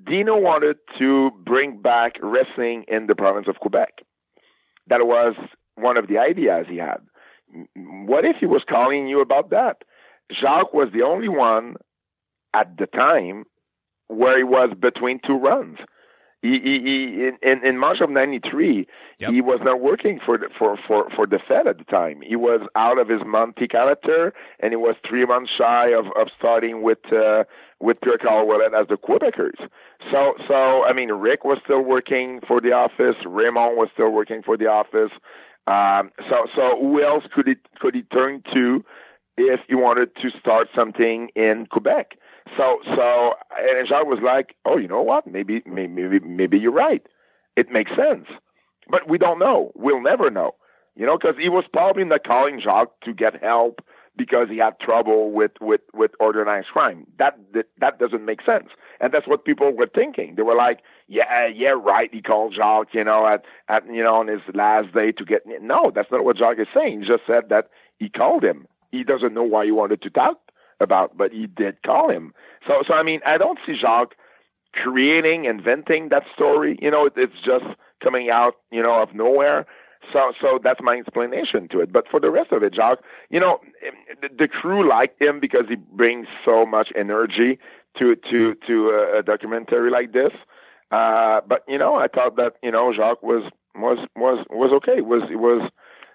[0.05, 4.01] Dino wanted to bring back wrestling in the province of Quebec.
[4.87, 5.35] That was
[5.75, 6.99] one of the ideas he had.
[7.75, 9.79] What if he was calling you about that?
[10.33, 11.77] Jacques was the only one
[12.55, 13.45] at the time
[14.09, 15.79] where he was between two runs.
[16.43, 18.87] He, he, he in, in March of '93,
[19.19, 19.31] yep.
[19.31, 22.23] he was not working for the, for for for the Fed at the time.
[22.23, 26.29] He was out of his Mountie character, and he was three months shy of of
[26.39, 27.45] starting with uh,
[27.79, 29.69] with Pierre Carl Ouellet as the Quebecers.
[30.11, 33.17] So so I mean, Rick was still working for the office.
[33.27, 35.13] Raymond was still working for the office.
[35.67, 38.83] Um, so so who else could he could he turn to
[39.37, 42.17] if he wanted to start something in Quebec?
[42.57, 45.27] So so and Jacques was like, oh, you know what?
[45.27, 47.03] Maybe maybe maybe you're right.
[47.57, 48.27] It makes sense,
[48.89, 49.73] but we don't know.
[49.75, 50.55] We'll never know.
[50.97, 53.81] You know, because he was probably not calling Jacques to get help
[54.17, 57.07] because he had trouble with with with organized crime.
[57.19, 58.69] That, that that doesn't make sense,
[59.01, 60.35] and that's what people were thinking.
[60.37, 64.17] They were like, "Yeah, yeah, right." He called Jacques, you know, at at you know
[64.17, 65.43] on his last day to get.
[65.47, 67.01] No, that's not what Jacques is saying.
[67.03, 68.67] He just said that he called him.
[68.91, 70.39] He doesn't know why he wanted to talk
[70.81, 72.33] about, but he did call him.
[72.67, 74.15] So, so I mean, I don't see Jacques
[74.73, 76.79] creating, inventing that story.
[76.81, 77.65] You know, it's just
[78.03, 79.67] coming out, you know, of nowhere.
[80.13, 81.93] So, so that's my explanation to it.
[81.93, 83.61] But for the rest of it, Jacques, you know,
[84.23, 87.59] the, the crew liked him because he brings so much energy
[87.99, 90.33] to to to a, a documentary like this.
[90.91, 95.03] Uh, but you know, I thought that you know Jacques was was was was okay.
[95.03, 95.71] Was it was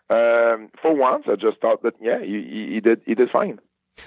[0.09, 1.25] um, for once.
[1.27, 3.59] I just thought that yeah, he, he did he did fine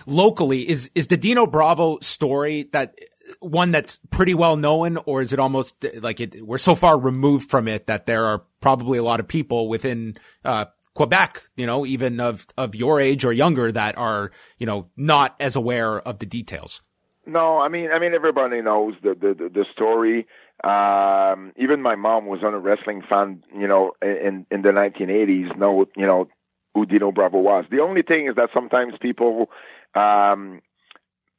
[0.06, 2.98] locally is is the Dino Bravo story that
[3.40, 6.46] one that's pretty well known, or is it almost like it?
[6.46, 10.18] We're so far removed from it that there are probably a lot of people within
[10.44, 14.88] uh, Quebec, you know, even of, of your age or younger that are, you know,
[14.96, 16.82] not as aware of the details.
[17.24, 20.26] No, I mean, I mean, everybody knows the the the, story.
[20.64, 25.56] Um, even my mom was on a wrestling fan, you know, in in the 1980s.
[25.58, 26.28] Know, you know,
[26.74, 27.64] who Dino Bravo was.
[27.70, 29.50] The only thing is that sometimes people
[29.94, 30.60] um,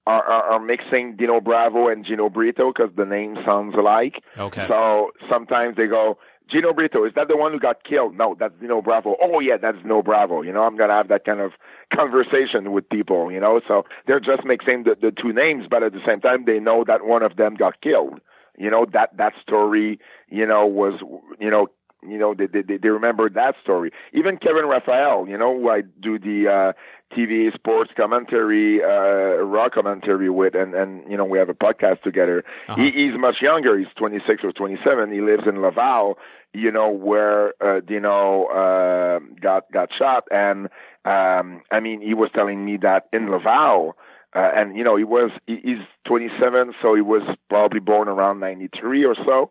[0.08, 4.16] are, are, are mixing Dino Bravo and Gino Brito because the name sounds alike.
[4.38, 4.66] Okay.
[4.68, 6.18] So sometimes they go,
[6.52, 8.18] Gino Brito, is that the one who got killed?
[8.18, 9.16] No, that's Dino Bravo.
[9.22, 10.42] Oh yeah, that's Dino Bravo.
[10.42, 11.52] You know, I'm gonna have that kind of
[11.94, 13.32] conversation with people.
[13.32, 16.46] You know, so they're just mixing the, the two names, but at the same time,
[16.46, 18.20] they know that one of them got killed.
[18.58, 21.00] You know that that story, you know, was
[21.40, 21.68] you know
[22.08, 23.92] you know they they they remember that story.
[24.14, 29.70] Even Kevin Raphael, you know, who I do the uh, TV sports commentary, uh, raw
[29.70, 32.44] commentary with, and and you know we have a podcast together.
[32.68, 32.82] Uh-huh.
[32.82, 33.78] He, he's much younger.
[33.78, 35.12] He's 26 or 27.
[35.12, 36.18] He lives in Laval,
[36.54, 40.68] you know, where uh, Dino uh, got got shot, and
[41.06, 43.96] um, I mean, he was telling me that in Laval.
[44.36, 48.40] Uh, and you know he was he, he's 27, so he was probably born around
[48.40, 49.50] 93 or so.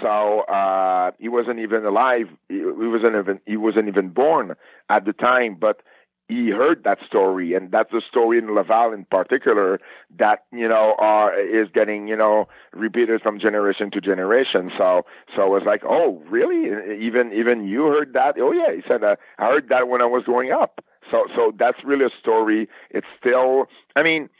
[0.00, 2.26] So uh, he wasn't even alive.
[2.48, 4.54] He, wasn't even he wasn't even born
[4.88, 5.56] at the time.
[5.58, 5.82] But
[6.28, 9.80] he heard that story, and that's the story in Laval in particular
[10.18, 14.70] that you know uh, is getting you know repeated from generation to generation.
[14.78, 16.70] So so I was like, oh really?
[17.04, 18.36] Even even you heard that?
[18.38, 20.84] Oh yeah, he said uh, I heard that when I was growing up.
[21.10, 22.68] So so that's really a story.
[22.90, 23.66] It's still,
[23.96, 24.30] I mean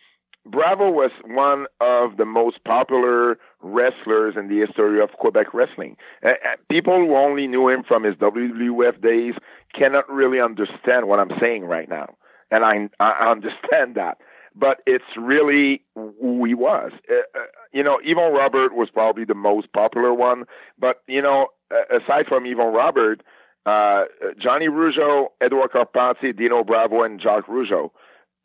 [0.47, 5.97] Bravo was one of the most popular wrestlers in the history of Quebec wrestling.
[6.25, 6.33] Uh,
[6.71, 9.35] people who only knew him from his WWF days
[9.75, 12.15] cannot really understand what I'm saying right now,
[12.51, 14.19] and I, I understand that.
[14.55, 16.91] But it's really who he was.
[17.09, 20.45] Uh, uh, you know, Yvon Robert was probably the most popular one,
[20.79, 23.23] but you know, aside from Yvon Robert,
[23.67, 24.05] uh,
[24.43, 27.91] Johnny Rougeau, Edouard Carpentier, Dino Bravo, and Jacques Rougeau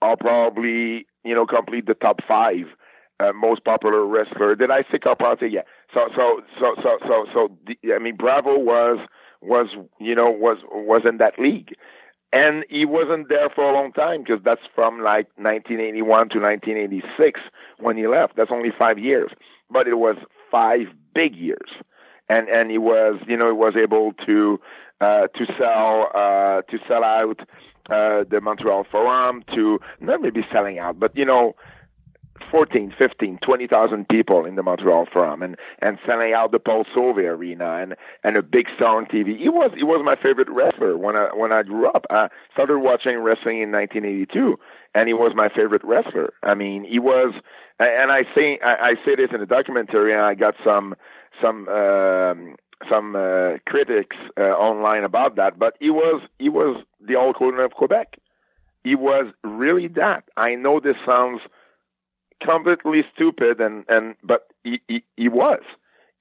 [0.02, 2.68] are probably you know, complete the top five
[3.20, 4.56] uh, most popular wrestler.
[4.56, 5.48] Did I say Carpentier?
[5.48, 5.62] Yeah.
[5.94, 9.00] So, so, so, so, so, so, the, I mean, Bravo was,
[9.42, 9.68] was,
[10.00, 11.74] you know, was, was in that league.
[12.34, 17.40] And he wasn't there for a long time because that's from like 1981 to 1986
[17.80, 18.36] when he left.
[18.36, 19.32] That's only five years,
[19.70, 20.18] but it was
[20.52, 21.70] five big years.
[22.28, 24.60] And, and he was, you know, he was able to,
[25.00, 27.40] uh, to sell, uh, to sell out,
[27.90, 31.56] uh, the Montreal Forum to not maybe selling out, but you know,
[32.52, 37.24] 14, 15, 20,000 people in the Montreal Forum and, and selling out the Paul Sauvé
[37.24, 39.38] Arena and, and a big star on TV.
[39.38, 42.06] He was, he was my favorite wrestler when I, when I grew up.
[42.10, 44.58] I started watching wrestling in 1982
[44.94, 46.34] and he was my favorite wrestler.
[46.44, 47.34] I mean, he was,
[47.80, 50.96] and I say, I, I say this in the documentary and I got some,
[51.42, 52.56] some, um,
[52.90, 57.60] some uh, critics uh, online about that, but he was he was the Hulk Hogan
[57.60, 58.18] of Quebec.
[58.84, 60.26] He was really that.
[60.38, 61.42] I know this sounds
[62.44, 65.62] completely stupid, and and but he he, he was.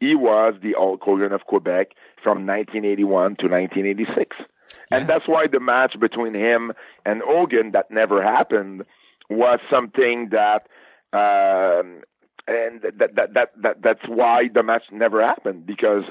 [0.00, 1.92] He was the Hulk Hogan of Quebec
[2.22, 4.36] from 1981 to 1986.
[4.38, 4.98] Yeah.
[4.98, 6.72] And that's why the match between him
[7.06, 8.84] and Hogan that never happened
[9.30, 10.66] was something that
[11.12, 12.02] um,
[12.46, 16.02] and that, that that that that's why the match never happened because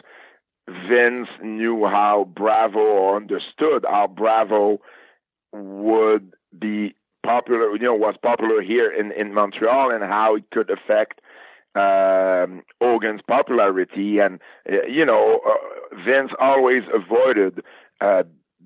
[0.67, 4.79] Vince knew how Bravo or understood how Bravo
[5.51, 10.69] would be popular, you know, was popular here in, in Montreal and how it could
[10.69, 11.21] affect
[11.75, 14.19] um, Hogan's popularity.
[14.19, 14.39] And,
[14.71, 17.63] uh, you know, uh, Vince always avoided
[18.01, 18.23] uh,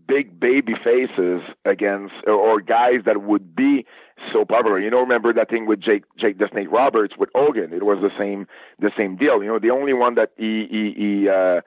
[0.08, 3.86] big baby faces against or guys that would be
[4.32, 4.80] so popular.
[4.80, 7.74] You know, remember that thing with Jake Jake the Snake Roberts with Hogan?
[7.74, 8.47] It was the same
[8.80, 9.43] the same deal.
[9.43, 11.62] You know, the only one that he he, he uh,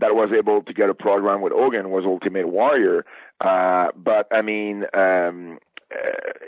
[0.00, 3.04] that was able to get a program with Hogan was Ultimate Warrior.
[3.40, 5.58] Uh, but I mean, um,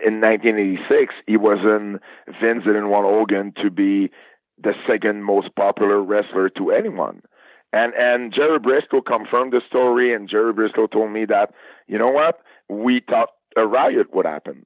[0.04, 2.00] in 1986, he wasn't.
[2.40, 4.11] Vince didn't want Hogan to be
[4.62, 7.22] the second most popular wrestler to anyone.
[7.72, 11.52] And and Jerry Brisco confirmed the story, and Jerry Brisco told me that
[11.86, 14.64] you know what we thought a riot would happen.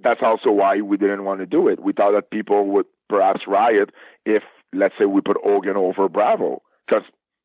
[0.00, 1.80] That's also why we didn't want to do it.
[1.80, 3.90] We thought that people would perhaps riot
[4.24, 4.42] if,
[4.72, 7.04] let's say, we put Hogan over Bravo, because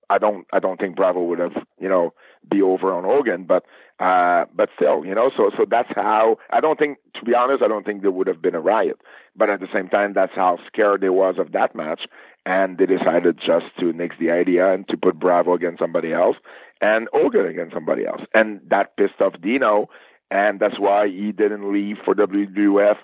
[0.10, 2.14] I don't I don't think Bravo would have you know
[2.50, 3.64] be over on Hogan, but
[4.00, 7.64] uh, but still you know so so that's how I don't think to be honest
[7.64, 9.00] I don't think there would have been a riot,
[9.36, 12.02] but at the same time that's how scared they was of that match,
[12.46, 16.38] and they decided just to nix the idea and to put Bravo against somebody else
[16.82, 19.90] and Hogan against somebody else, and that pissed off Dino,
[20.32, 22.96] and that's why he didn't leave for WWF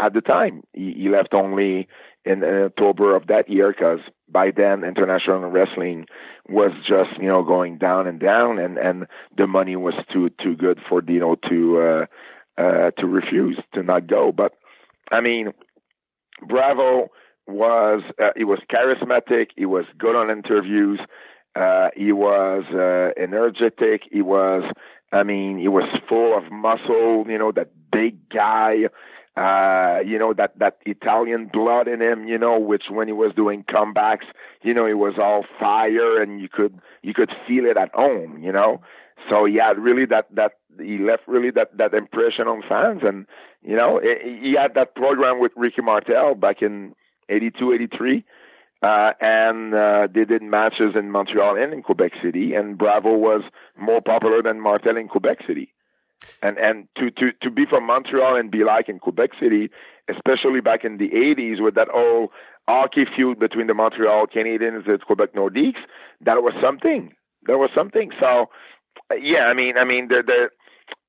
[0.00, 0.62] at the time.
[0.72, 1.88] He, he left only
[2.26, 6.06] in, in October of that year because by then international wrestling
[6.48, 9.06] was just you know going down and down, and and
[9.36, 12.06] the money was too too good for Dino to uh,
[12.60, 14.32] uh, to refuse to not go.
[14.32, 14.52] But
[15.10, 15.52] I mean,
[16.46, 17.08] Bravo
[17.46, 19.48] was uh, he was charismatic.
[19.56, 21.00] He was good on interviews.
[21.54, 24.02] Uh, he was uh, energetic.
[24.10, 24.62] He was,
[25.10, 27.24] I mean, he was full of muscle.
[27.26, 28.88] You know, that big guy.
[29.36, 32.26] Uh, you know that that Italian blood in him.
[32.26, 34.24] You know, which when he was doing comebacks,
[34.62, 38.42] you know, he was all fire, and you could you could feel it at home.
[38.42, 38.80] You know,
[39.28, 43.26] so had really that that he left really that that impression on fans, and
[43.62, 46.94] you know, he had that program with Ricky Martel back in
[47.28, 48.24] 82, 83.
[48.82, 53.42] Uh, and uh, they did matches in Montreal and in Quebec City, and Bravo was
[53.76, 55.72] more popular than Martel in Quebec City.
[56.42, 59.70] And and to, to, to be from Montreal and be like in Quebec City,
[60.08, 62.30] especially back in the 80s with that old
[62.68, 65.80] hockey feud between the Montreal Canadiens and Quebec Nordiques,
[66.20, 67.12] that was something.
[67.46, 68.10] That was something.
[68.18, 68.46] So,
[69.20, 70.48] yeah, I mean, I mean, the the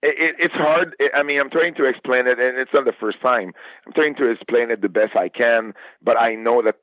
[0.03, 0.95] it, it's hard.
[1.14, 3.53] I mean, I'm trying to explain it, and it's not the first time.
[3.86, 6.76] I'm trying to explain it the best I can, but I know that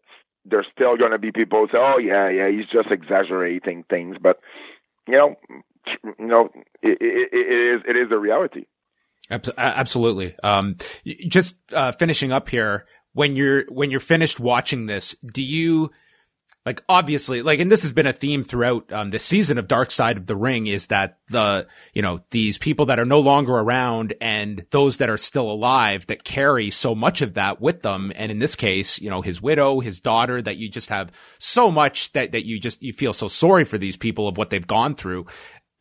[0.45, 4.17] there's still going to be people who say, "Oh, yeah, yeah, he's just exaggerating things."
[4.21, 4.41] But
[5.07, 5.37] you know,
[6.19, 6.51] you know,
[6.85, 8.67] it, it, it is it is a reality.
[9.31, 10.35] Absolutely.
[10.43, 10.77] Um,
[11.29, 12.87] just uh, finishing up here.
[13.13, 15.93] When you're when you're finished watching this, do you
[16.67, 19.91] like obviously like and this has been a theme throughout um the season of dark
[19.91, 23.53] side of the ring is that the you know these people that are no longer
[23.53, 28.13] around and those that are still alive that carry so much of that with them
[28.17, 31.71] and in this case you know his widow his daughter that you just have so
[31.71, 34.67] much that that you just you feel so sorry for these people of what they've
[34.67, 35.27] gone through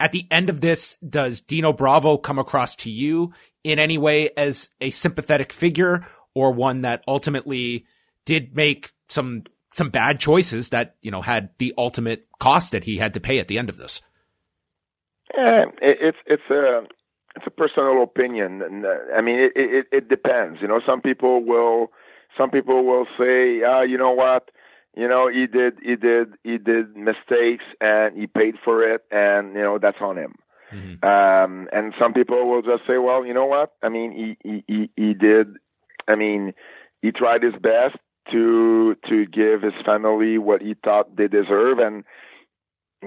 [0.03, 3.31] at the end of this does Dino Bravo come across to you
[3.63, 7.85] in any way as a sympathetic figure or one that ultimately
[8.25, 12.97] did make some some bad choices that you know had the ultimate cost that he
[12.97, 14.01] had to pay at the end of this.
[15.37, 16.81] Yeah, it, it's it's a
[17.37, 20.59] it's a personal opinion, and uh, I mean it, it it depends.
[20.61, 21.93] You know, some people will
[22.37, 24.49] some people will say, ah, you know what,
[24.95, 29.55] you know he did he did he did mistakes and he paid for it, and
[29.55, 30.35] you know that's on him.
[30.73, 31.05] Mm-hmm.
[31.05, 33.73] Um, and some people will just say, well, you know what?
[33.83, 35.55] I mean, he he he, he did.
[36.07, 36.53] I mean,
[37.01, 37.97] he tried his best
[38.31, 42.03] to to give his family what he thought they deserve and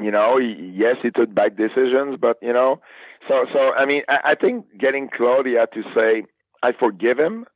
[0.01, 2.81] you know he, yes he took bad decisions but you know
[3.27, 6.25] so so i mean I, I think getting claudia to say
[6.63, 7.47] i forgive him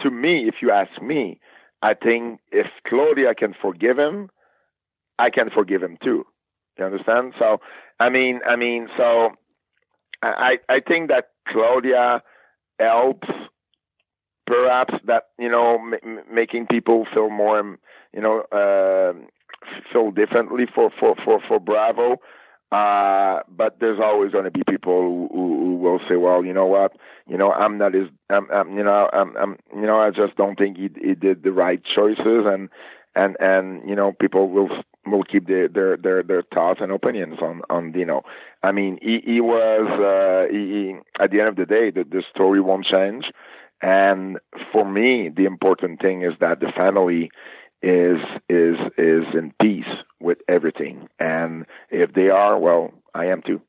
[0.00, 1.40] to me if you ask me
[1.82, 4.30] i think if claudia can forgive him
[5.18, 6.24] i can forgive him too
[6.78, 7.58] you understand so
[7.98, 9.30] i mean i mean so
[10.22, 12.22] i i think that claudia
[12.78, 13.28] helps
[14.46, 17.76] perhaps that you know m- making people feel more
[18.12, 19.12] you know uh,
[19.92, 22.16] feel differently for for for for Bravo.
[22.72, 26.66] Uh, but there's always going to be people who, who, will say, well, you know
[26.66, 26.96] what,
[27.26, 30.36] you know, I'm not as, I'm, I'm you know, I'm, I'm, you know, I just
[30.36, 32.68] don't think he, he did the right choices, and
[33.16, 34.68] and and you know, people will
[35.04, 38.22] will keep their their their, their thoughts and opinions on on Dino.
[38.62, 42.22] I mean, he, he was uh, he, at the end of the day, the, the
[42.32, 43.32] story won't change.
[43.82, 44.38] And
[44.72, 47.30] for me, the important thing is that the family
[47.82, 48.18] is
[48.48, 49.84] is is in peace
[50.20, 51.08] with everything.
[51.18, 53.60] And if they are, well, I am too.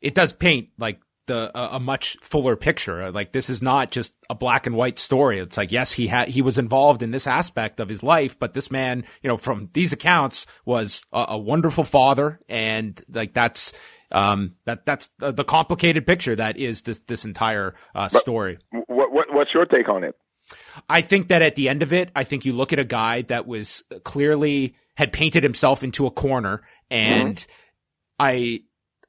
[0.00, 3.10] It does paint like the a, a much fuller picture.
[3.10, 5.38] Like this is not just a black and white story.
[5.38, 8.54] It's like yes, he had he was involved in this aspect of his life, but
[8.54, 13.72] this man, you know, from these accounts, was a, a wonderful father, and like that's
[14.12, 18.58] um, that that's the, the, complicated picture that is this this entire uh, story.
[18.70, 20.14] What, what what's your take on it?
[20.88, 23.22] I think that at the end of it, I think you look at a guy
[23.22, 27.52] that was clearly had painted himself into a corner, and mm-hmm.
[28.20, 28.60] I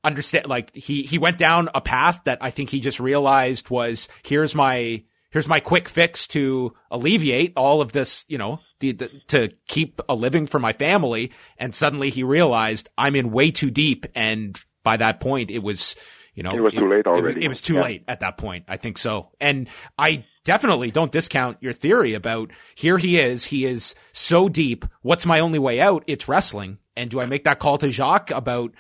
[0.04, 4.08] understand like he he went down a path that I think he just realized was
[4.24, 9.12] here's my here's my quick fix to alleviate all of this, you know, the, the,
[9.28, 11.32] to keep a living for my family.
[11.58, 15.98] And suddenly he realized I'm in way too deep and by that point, it was,
[16.34, 17.42] you know, it was too late already.
[17.42, 17.82] It, it was too yeah.
[17.82, 18.66] late at that point.
[18.70, 19.32] I think so.
[19.42, 19.68] And
[19.98, 23.44] I definitely don't discount your theory about here he is.
[23.44, 24.86] He is so deep.
[25.02, 26.06] What's my only way out?
[26.08, 26.78] It's wrestling.
[26.96, 28.72] And do I make that call to Jacques about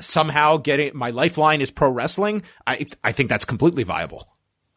[0.00, 2.42] somehow getting my lifeline is pro wrestling?
[2.66, 4.28] I, I think that's completely viable.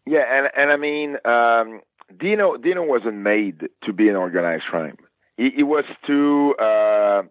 [0.06, 0.24] Yeah.
[0.26, 1.82] And, and I mean, um,
[2.18, 4.96] Dino, Dino wasn't made to be an organized crime.
[5.36, 7.24] He, he was too, uh,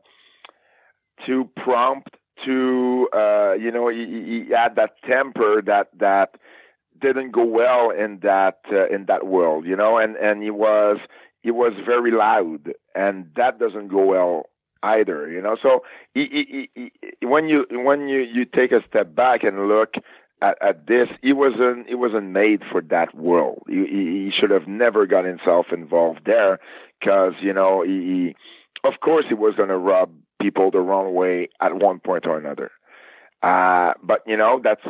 [1.26, 2.10] too prompt
[2.44, 6.34] to uh, you know he, he had that temper that that
[7.00, 10.98] didn't go well in that uh, in that world you know and and he was
[11.46, 14.50] he was very loud, and that doesn't go well
[14.82, 15.30] either.
[15.30, 16.90] You know, so he, he,
[17.20, 19.94] he, when you when you you take a step back and look
[20.42, 23.62] at, at this, he wasn't he wasn't made for that world.
[23.68, 26.58] He, should have never got himself involved there,
[26.98, 28.36] because you know he, he
[28.82, 30.10] of course he was going to rub
[30.42, 32.72] people the wrong way at one point or another.
[33.40, 34.84] Uh, but you know that's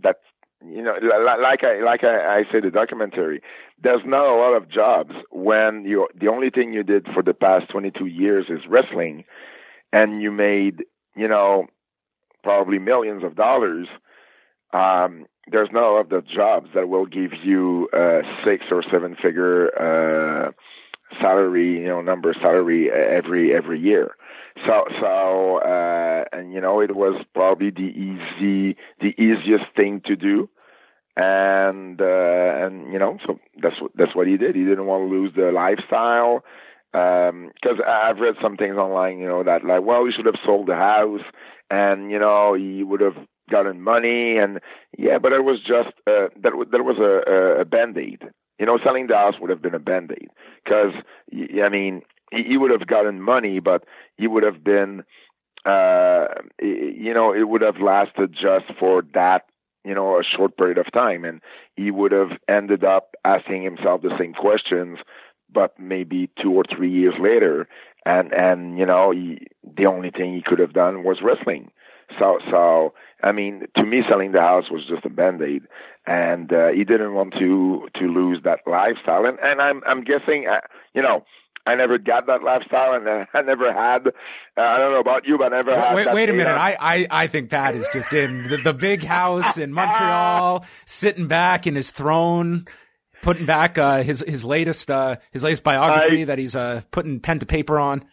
[0.00, 0.22] that's
[0.66, 3.40] you know like I like I, I say the documentary.
[3.82, 7.34] There's not a lot of jobs when you the only thing you did for the
[7.34, 9.24] past 22 years is wrestling,
[9.92, 10.84] and you made
[11.16, 11.66] you know
[12.42, 13.88] probably millions of dollars
[14.72, 19.16] um, there's not a lot of jobs that will give you a six or seven
[19.20, 20.52] figure uh,
[21.20, 24.14] salary, you know, number salary every every year.
[24.66, 30.16] So so uh, and you know it was probably the easy the easiest thing to
[30.16, 30.48] do.
[31.16, 34.54] And uh, and you know so that's what that's what he did.
[34.54, 36.44] He didn't want to lose the lifestyle
[36.92, 40.40] because um, I've read some things online, you know, that like, well, he should have
[40.44, 41.20] sold the house,
[41.70, 43.16] and you know, he would have
[43.50, 44.60] gotten money and
[44.96, 48.22] yeah, but it was just uh, that that was a, a band aid.
[48.58, 50.28] You know, selling the house would have been a band aid
[50.64, 50.92] because
[51.32, 53.84] I mean he, he would have gotten money, but
[54.16, 55.04] he would have been
[55.64, 56.26] uh,
[56.60, 59.46] you know it would have lasted just for that
[59.84, 61.40] you know a short period of time, and
[61.76, 64.98] he would have ended up asking himself the same questions,
[65.52, 67.68] but maybe two or three years later,
[68.06, 71.70] and and you know he, the only thing he could have done was wrestling
[72.18, 75.62] so, so I mean, to me, selling the house was just a band aid,
[76.06, 79.26] and uh, he didn't want to to lose that lifestyle.
[79.26, 80.60] And and I'm I'm guessing, uh,
[80.94, 81.24] you know.
[81.68, 84.06] I never got that lifestyle, and I never had.
[84.06, 85.94] Uh, I don't know about you, but I never had.
[85.94, 86.56] Wait, wait a minute.
[86.56, 91.26] I, I, I think Pat is just in the, the big house in Montreal, sitting
[91.26, 92.66] back in his throne,
[93.20, 97.20] putting back uh, his his latest uh, his latest biography I, that he's uh, putting
[97.20, 98.04] pen to paper on.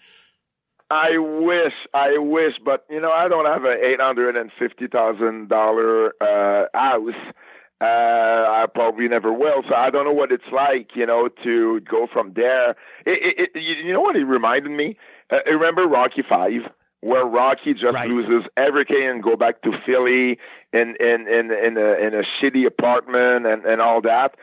[0.92, 4.88] I wish, I wish, but you know, I don't have an eight hundred and fifty
[4.88, 7.34] thousand dollar uh house.
[7.82, 11.82] Uh I probably never will, so I don't know what it's like, you know, to
[11.82, 12.72] go from there.
[13.06, 14.98] It, it, it you know what it reminded me?
[15.30, 16.72] Uh, remember Rocky Five?
[17.06, 18.10] where Rocky just right.
[18.10, 20.40] loses everything and go back to Philly
[20.74, 24.36] in in in in a in a shitty apartment and and all that.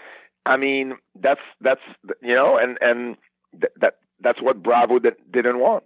[0.46, 1.80] I mean, that's that's
[2.22, 3.16] you know, and and
[3.52, 5.84] th- that that's what Bravo didn't want.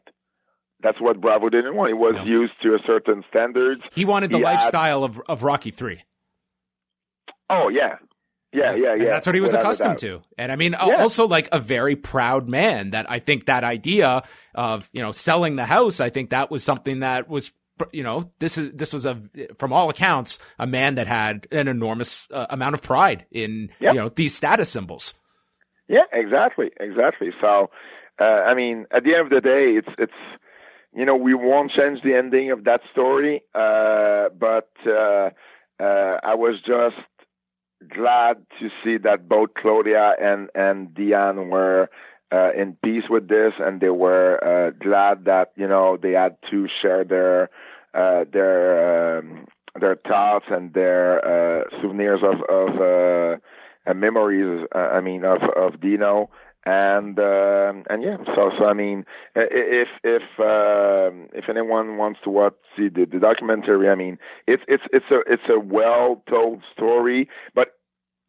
[0.83, 1.89] That's what Bravo didn't want.
[1.89, 2.25] He was no.
[2.25, 3.81] used to a certain standards.
[3.95, 5.13] He wanted the he lifestyle had...
[5.13, 6.03] of of Rocky Three.
[7.49, 7.97] Oh yeah,
[8.53, 8.93] yeah, yeah, yeah.
[8.93, 10.23] And that's what he was Without accustomed to.
[10.39, 11.03] And I mean, yeah.
[11.03, 12.91] also like a very proud man.
[12.91, 14.23] That I think that idea
[14.55, 16.01] of you know selling the house.
[16.01, 17.53] I think that was something that was
[17.93, 19.21] you know this is this was a
[19.59, 23.95] from all accounts a man that had an enormous uh, amount of pride in yep.
[23.95, 25.15] you know these status symbols.
[25.89, 27.31] Yeah, exactly, exactly.
[27.41, 27.71] So,
[28.21, 30.41] uh, I mean, at the end of the day, it's it's
[30.97, 35.29] you know, we won't change the ending of that story, uh, but uh,
[35.79, 36.97] uh, I was just
[37.97, 41.89] glad to see that both Claudia and and Diane were
[42.33, 46.37] uh, in peace with this, and they were uh, glad that you know they had
[46.51, 47.51] to share their
[47.95, 49.47] uh, their um,
[49.81, 54.67] their thoughts and their uh, souvenirs of of uh, memories.
[54.75, 56.31] Uh, I mean, of of Dino
[56.67, 62.31] and uh, and yeah, so so I mean, if if uh, if anyone wants to
[62.31, 64.19] watch see the, the documentary, I mean,
[64.49, 67.76] it's it's it's a it's a well told story, but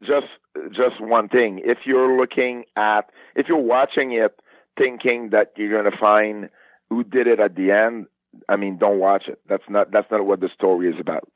[0.01, 0.27] just
[0.71, 4.39] just one thing: if you're looking at if you're watching it
[4.77, 6.49] thinking that you're gonna find
[6.89, 8.07] who did it at the end,
[8.47, 9.39] I mean, don't watch it.
[9.49, 11.29] That's not that's not what the story is about.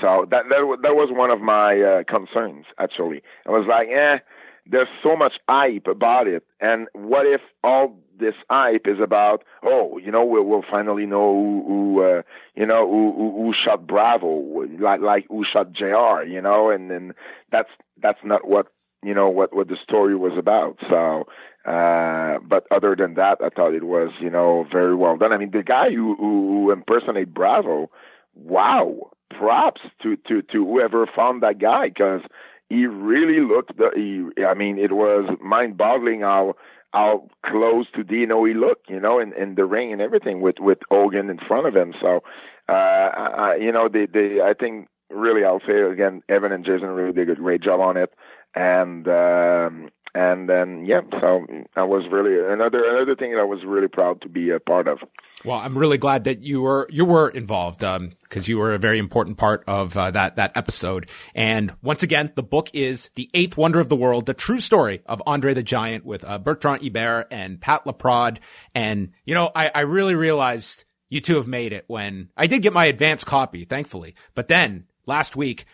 [0.00, 3.22] So that that that was one of my uh, concerns actually.
[3.46, 4.18] I was like, eh
[4.70, 6.44] there's so much hype about it.
[6.60, 11.34] And what if all this hype is about, oh, you know, we'll, we'll finally know
[11.34, 12.22] who, who uh,
[12.54, 14.28] you know, who, who, who shot Bravo,
[14.78, 17.14] like, like who shot JR, you know, and then
[17.50, 17.70] that's,
[18.00, 18.68] that's not what,
[19.02, 20.78] you know, what, what the story was about.
[20.88, 21.26] So,
[21.64, 25.32] uh, but other than that, I thought it was, you know, very well done.
[25.32, 27.90] I mean, the guy who, who, impersonated Bravo,
[28.34, 32.22] wow, props to, to, to whoever found that guy because
[32.70, 33.76] he really looked.
[33.76, 36.54] The, he, I mean, it was mind-boggling how
[36.92, 40.56] how close to Dino he looked, you know, in, in the ring and everything with
[40.58, 41.94] with Hogan in front of him.
[42.00, 42.22] So,
[42.68, 46.88] uh, I, you know, they they I think really I'll say again, Evan and Jason
[46.88, 48.14] really did a great job on it,
[48.54, 53.64] and um, and then yeah, so I was really another another thing that I was
[53.64, 54.98] really proud to be a part of.
[55.44, 58.78] Well, I'm really glad that you were you were involved because um, you were a
[58.78, 61.08] very important part of uh, that that episode.
[61.34, 65.02] And once again, the book is the Eighth Wonder of the World: The True Story
[65.06, 68.38] of Andre the Giant with uh, Bertrand Hébert and Pat Laprade.
[68.74, 72.62] And you know, I, I really realized you two have made it when I did
[72.62, 74.14] get my advance copy, thankfully.
[74.34, 75.64] But then last week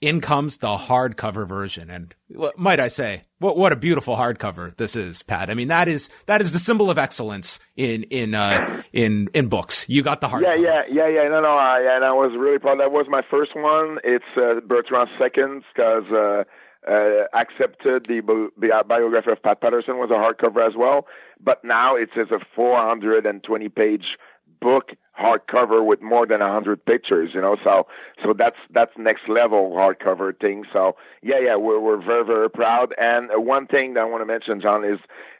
[0.00, 1.90] in comes the hardcover version.
[1.90, 2.14] And
[2.56, 5.50] might I say, what, what a beautiful hardcover this is, Pat.
[5.50, 9.48] I mean, that is, that is the symbol of excellence in, in, uh, in, in
[9.48, 9.86] books.
[9.88, 10.58] You got the hardcover.
[10.58, 11.28] Yeah, yeah, yeah, yeah.
[11.28, 12.80] No, no, I, and I was really proud.
[12.80, 13.98] That was my first one.
[14.04, 16.44] It's, uh, Bertrand's second because, uh,
[16.88, 21.06] uh, accepted the, the biography of Pat Patterson was a hardcover as well,
[21.42, 24.16] but now it's as a 420 page
[24.60, 27.56] book hardcover with more than a hundred pictures, you know.
[27.64, 27.86] So
[28.22, 30.64] so that's that's next level hardcover thing.
[30.72, 32.94] So yeah, yeah, we're we're very very proud.
[32.98, 34.98] And one thing that I want to mention, John, is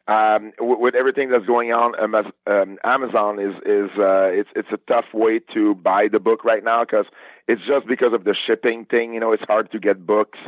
[0.08, 4.78] um, w- with everything that's going on, um, Amazon is is uh, it's it's a
[4.88, 7.06] tough way to buy the book right now because
[7.48, 9.14] it's just because of the shipping thing.
[9.14, 10.38] You know, it's hard to get books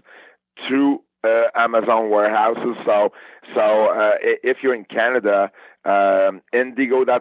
[0.69, 2.77] to uh, Amazon warehouses.
[2.85, 3.13] So,
[3.55, 5.51] so uh, if you're in Canada,
[5.85, 7.19] um, Indigo.ca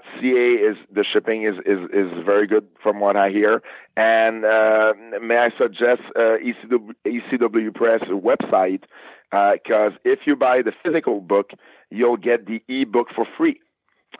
[0.70, 3.62] is the shipping is, is is very good from what I hear.
[3.96, 8.84] And uh, may I suggest uh, ECW, ECW Press website
[9.32, 11.52] because uh, if you buy the physical book,
[11.90, 13.60] you'll get the ebook for free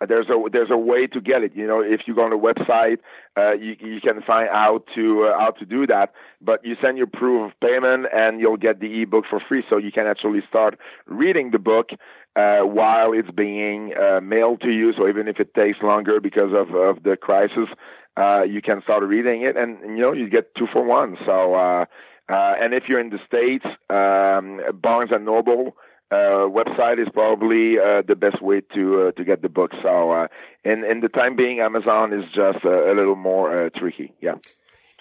[0.08, 1.56] there's a there's a way to get it.
[1.56, 2.98] You know, if you go on the website,
[3.38, 6.14] uh, you you can find out to uh, how to do that.
[6.42, 9.78] But you send your proof of payment, and you'll get the ebook for free, so
[9.78, 11.90] you can actually start reading the book
[12.36, 14.94] uh, while it's being uh, mailed to you.
[14.98, 17.70] So even if it takes longer because of of the crisis,
[18.18, 21.18] uh, you can start reading it, and you know you get two for one.
[21.26, 21.56] So.
[21.56, 21.86] Uh,
[22.30, 25.78] uh, and if you're in the states, um, Barnes and Noble
[26.12, 29.72] uh, website is probably uh, the best way to uh, to get the book.
[29.82, 30.28] So, uh,
[30.64, 34.14] in the time being, Amazon is just a, a little more uh, tricky.
[34.22, 34.36] Yeah.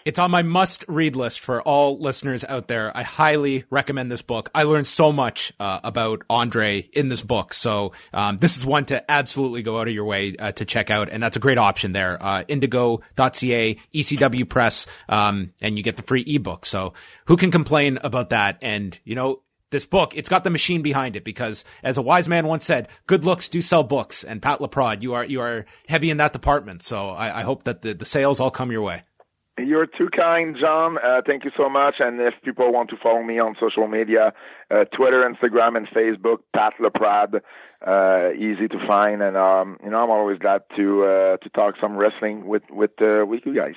[0.05, 2.97] It's on my must read list for all listeners out there.
[2.97, 4.51] I highly recommend this book.
[4.55, 7.53] I learned so much uh, about Andre in this book.
[7.53, 10.91] So, um, this is one to absolutely go out of your way uh, to check
[10.91, 11.09] out.
[11.11, 12.23] And that's a great option there.
[12.23, 16.67] Uh, indigo.ca, ECW Press, um, and you get the free ebook.
[16.67, 16.95] So
[17.27, 18.59] who can complain about that?
[18.63, 22.29] And, you know, this book, it's got the machine behind it because as a wise
[22.29, 24.25] man once said, good looks do sell books.
[24.25, 26.83] And Pat Laprade, you are, you are heavy in that department.
[26.83, 29.03] So I, I hope that the, the sales all come your way.
[29.59, 30.99] You're too kind, John.
[30.99, 31.95] Uh, thank you so much.
[31.99, 34.35] And if people want to follow me on social media,
[34.71, 37.41] uh, Twitter, Instagram, and Facebook, Pat Laprade,
[37.87, 39.23] uh, easy to find.
[39.23, 42.91] And um, you know, I'm always glad to uh, to talk some wrestling with with
[43.01, 43.77] uh, with you guys.